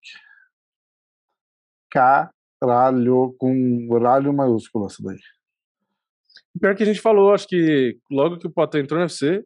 [1.90, 5.18] Caralho, com ralho maiúsculo essa daí.
[6.58, 9.44] Pior que a gente falou, acho que logo que o Potan entrou no UFC,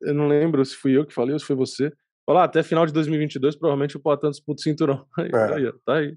[0.00, 1.92] eu não lembro se fui eu que falei ou se foi você.
[2.26, 5.04] Falar, até final de 2022, provavelmente o Potan disputa o cinturão.
[5.18, 5.54] Aí, É.
[5.54, 6.16] aí, ó, tá aí.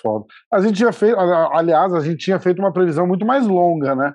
[0.00, 0.24] Foda.
[0.52, 4.14] A gente tinha feito, aliás, a gente tinha feito uma previsão muito mais longa, né?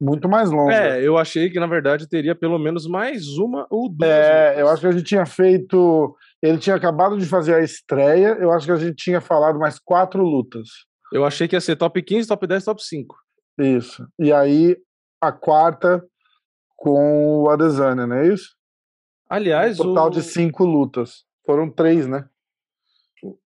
[0.00, 0.72] Muito mais longa.
[0.74, 4.08] É, eu achei que na verdade teria pelo menos mais uma ou duas.
[4.10, 6.16] É, eu acho que a gente tinha feito.
[6.42, 8.38] Ele tinha acabado de fazer a estreia.
[8.40, 10.66] Eu acho que a gente tinha falado mais quatro lutas.
[11.12, 13.14] Eu achei que ia ser top 15, top 10, top 5.
[13.60, 14.06] Isso.
[14.18, 14.76] E aí
[15.22, 16.02] a quarta
[16.76, 18.48] com o Adesanya, não é isso?
[19.28, 21.24] Aliás, Um total o, de cinco lutas.
[21.46, 22.28] Foram três, né?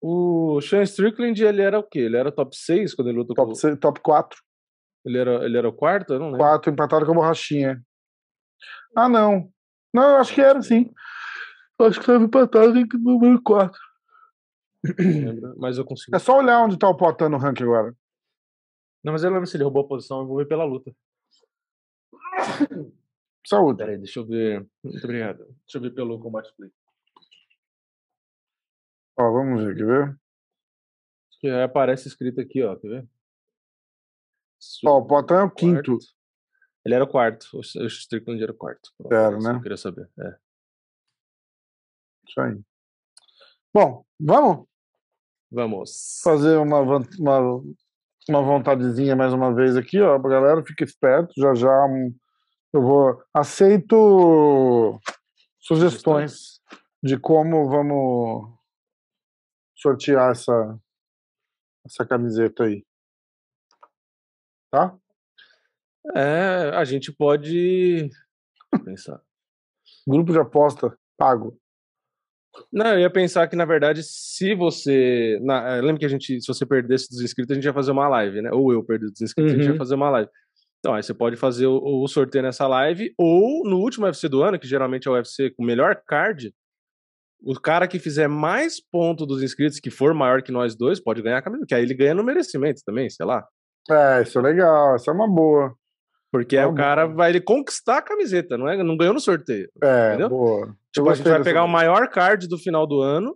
[0.01, 1.99] o Sean Strickland, ele era o quê?
[1.99, 4.39] Ele era top 6 quando ele lutou com Top, se- top quatro.
[5.03, 6.13] Ele era, ele era o quarto?
[6.13, 6.39] Eu não lembro.
[6.39, 7.83] Quatro empatado com a borrachinha.
[8.95, 9.51] Ah, não.
[9.93, 10.89] Não, eu acho que era sim.
[11.77, 13.79] Eu acho que estava empatado em número quatro.
[14.97, 16.15] Não lembro, mas eu consigo.
[16.15, 17.93] É só olhar onde tá o Potan no ranking agora.
[19.03, 20.89] Não, mas eu lembro se ele roubou a posição, eu vou ver pela luta.
[23.45, 23.77] Saúde.
[23.77, 24.67] Peraí, deixa eu ver.
[24.83, 25.45] Muito obrigado.
[25.45, 26.71] Deixa eu ver pelo combate play.
[29.17, 30.19] Ó, vamos ver, quer ver?
[31.39, 32.75] Que aparece escrito aqui, ó.
[32.75, 33.07] Quer ver?
[34.85, 35.97] Ó, o Potan é o quinto.
[36.83, 37.47] Ele era o quarto.
[37.53, 38.91] O Strickland era o quarto.
[39.11, 39.53] Era, né?
[39.55, 40.09] Eu queria saber.
[40.19, 40.35] É.
[42.27, 42.59] Isso aí.
[43.73, 44.67] Bom, vamos
[45.51, 46.21] Vamos.
[46.23, 47.61] fazer uma, uma,
[48.29, 52.13] uma vontadezinha mais uma vez aqui, ó, pra galera, fica esperto, já já hum,
[52.75, 54.99] eu vou, aceito
[55.59, 56.61] sugestões
[57.01, 58.53] de como vamos
[59.75, 60.79] sortear essa,
[61.85, 62.85] essa camiseta aí.
[64.71, 64.95] Tá?
[66.15, 68.09] É, a gente pode
[68.83, 69.21] pensar.
[70.07, 71.57] Grupo de aposta pago.
[72.71, 75.39] Não, eu ia pensar que, na verdade, se você.
[75.41, 78.07] Na, lembra que a gente, se você perdesse dos inscritos, a gente ia fazer uma
[78.07, 78.51] live, né?
[78.51, 79.73] Ou eu perder dos inscritos, a gente Uhum.
[79.73, 80.29] ia fazer uma live.
[80.85, 84.43] Então, aí você pode fazer o, o sorteio nessa live, ou no último UFC do
[84.43, 86.53] ano, que geralmente é o UFC com o melhor card,
[87.41, 91.23] o cara que fizer mais ponto dos inscritos, que for maior que nós dois, pode
[91.23, 93.43] ganhar a camisa, que aí ele ganha no merecimento também, sei lá.
[93.89, 95.73] É, isso é legal, isso é uma boa.
[96.31, 97.17] Porque Ah, o cara boa.
[97.17, 99.67] vai ele conquistar a camiseta, não, é, não ganhou no sorteio.
[99.83, 100.29] É, Entendeu?
[100.29, 100.75] boa.
[100.93, 103.35] Tipo, a gente vai pegar o maior card do final do ano,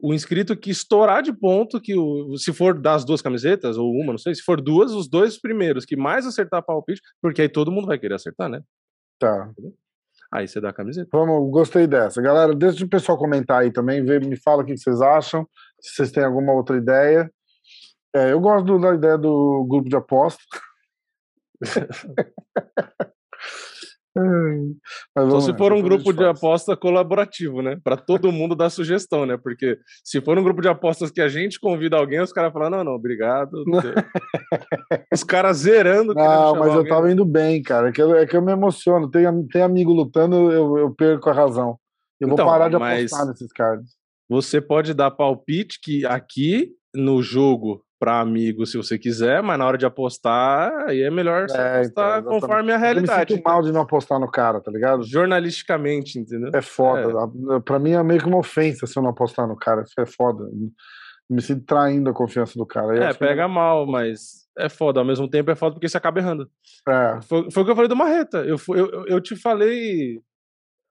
[0.00, 4.12] o inscrito que estourar de ponto, que o, se for das duas camisetas, ou uma,
[4.12, 7.70] não sei, se for duas, os dois primeiros que mais acertar palpite, porque aí todo
[7.72, 8.60] mundo vai querer acertar, né?
[9.18, 9.50] Tá.
[10.32, 11.08] Aí você dá a camiseta.
[11.12, 12.20] Vamos, gostei dessa.
[12.20, 15.48] Galera, deixa o pessoal comentar aí também, vê, me fala o que vocês acham,
[15.80, 17.30] se vocês têm alguma outra ideia.
[18.14, 20.42] É, eu gosto do- da ideia do grupo de aposta.
[25.14, 27.78] Mas Só se for um grupo de aposta colaborativo, né?
[27.82, 29.36] Pra todo mundo dar sugestão, né?
[29.36, 32.70] Porque se for um grupo de apostas que a gente convida alguém, os caras falam,
[32.70, 33.64] não, não, obrigado.
[35.12, 36.14] os caras zerando.
[36.14, 36.88] Não, mas eu alguém.
[36.88, 37.88] tava indo bem, cara.
[37.88, 39.10] É que eu, é que eu me emociono.
[39.10, 41.76] Tem, tem amigo lutando, eu, eu perco a razão.
[42.20, 43.90] Eu vou Então, parar de apostar nesses cards.
[44.28, 49.66] Você pode dar palpite que aqui no jogo para amigo, se você quiser, mas na
[49.66, 52.40] hora de apostar, aí é melhor você É, então, apostar exatamente.
[52.42, 53.32] conforme a Eu me realidade.
[53.34, 55.02] sinto mal de não apostar no cara, tá ligado?
[55.04, 56.50] Jornalisticamente, entendeu?
[56.54, 57.08] É foda.
[57.56, 59.82] A- Pra mim é meio que uma ofensa se eu não apostar no cara.
[59.82, 60.44] Isso é foda.
[61.30, 62.94] Me sinto traindo a confiança do cara.
[62.96, 65.00] Eu É, acho que- pega mal, mas é foda.
[65.00, 66.48] Ao mesmo tempo é foda porque você acaba errando.
[66.88, 68.38] É, Foi, foi o que eu falei do Marreta.
[68.44, 70.20] Eu, eu- eu te falei.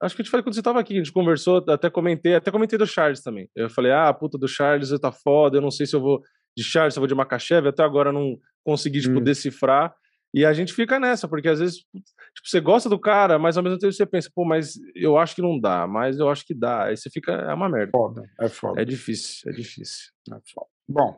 [0.02, 2.50] Acho que eu te falei quando você tava aqui, a gente conversou, até comentei, até
[2.50, 3.48] comentei do Charles também.
[3.54, 6.20] Eu falei, ah, puta, do Charles tá foda, eu não sei se eu vou
[6.56, 9.22] de Charles, se eu vou de Makachev, até agora não consegui, tipo, Hum.
[9.24, 9.94] decifrar.
[10.32, 12.02] E a gente fica nessa, porque às vezes, tipo,
[12.44, 15.42] você gosta do cara, mas ao mesmo tempo você pensa, pô, mas eu acho que
[15.42, 16.86] não dá, mas eu acho que dá.
[16.86, 17.92] Aí você fica, é uma merda.
[17.92, 18.22] foda.
[18.40, 18.82] É foda.
[18.82, 20.10] É difícil, é difícil.
[20.32, 20.66] É foda.
[20.88, 21.16] Bom,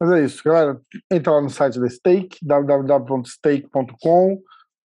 [0.00, 0.80] mas é isso, galera.
[1.10, 4.40] Entra lá no site da Stake, www.stake.com.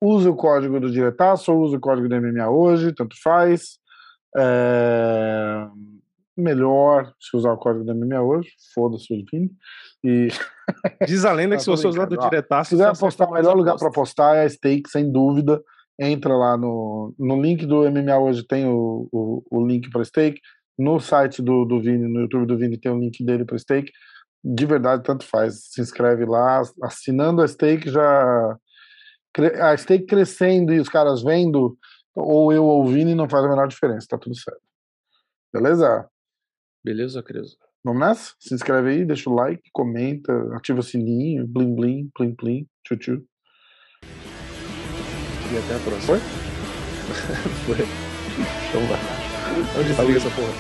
[0.02, 3.78] Use o código do Diretaço ou use o código do MMA hoje, tanto faz.
[4.36, 5.66] É,
[6.36, 9.50] Melhor se usar o código do MMA hoje, foda-se o fim.
[10.02, 10.28] E
[11.06, 12.18] Diz a lenda que se você usar do.
[12.18, 12.70] Ó, diretaço.
[12.70, 15.62] Se quiser apostar, o melhor lugar para apostar é a Stake, sem dúvida.
[15.98, 20.40] Entra lá no, no link do MMA hoje, tem o, o, o link para Stake.
[20.78, 23.92] no site do, do Vini, no YouTube do Vini, tem o link dele para Stake.
[24.42, 25.66] De verdade, tanto faz.
[25.70, 28.56] Se inscreve lá, assinando a Stake já.
[29.60, 31.76] A Stake crescendo e os caras vendo,
[32.14, 34.60] ou eu ou o Vini, não faz a menor diferença, tá tudo certo.
[35.52, 36.06] Beleza?
[36.84, 37.56] Beleza, Creso.
[37.84, 38.34] Vamos nessa?
[38.40, 42.96] Se inscreve aí, deixa o like, comenta, ativa o sininho, blim blim, plim plim, tchu
[42.96, 43.24] tchu.
[45.52, 46.00] E até a próxima.
[46.00, 46.18] Foi?
[47.66, 47.86] Foi.
[48.68, 49.00] Então vai.
[49.78, 50.52] Onde desliga essa porra?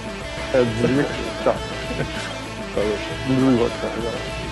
[0.54, 1.04] É, desliga.
[1.42, 1.54] Tchau.
[2.74, 2.96] Falou.
[3.28, 3.90] Desliga, tchau.
[3.98, 4.51] Agora.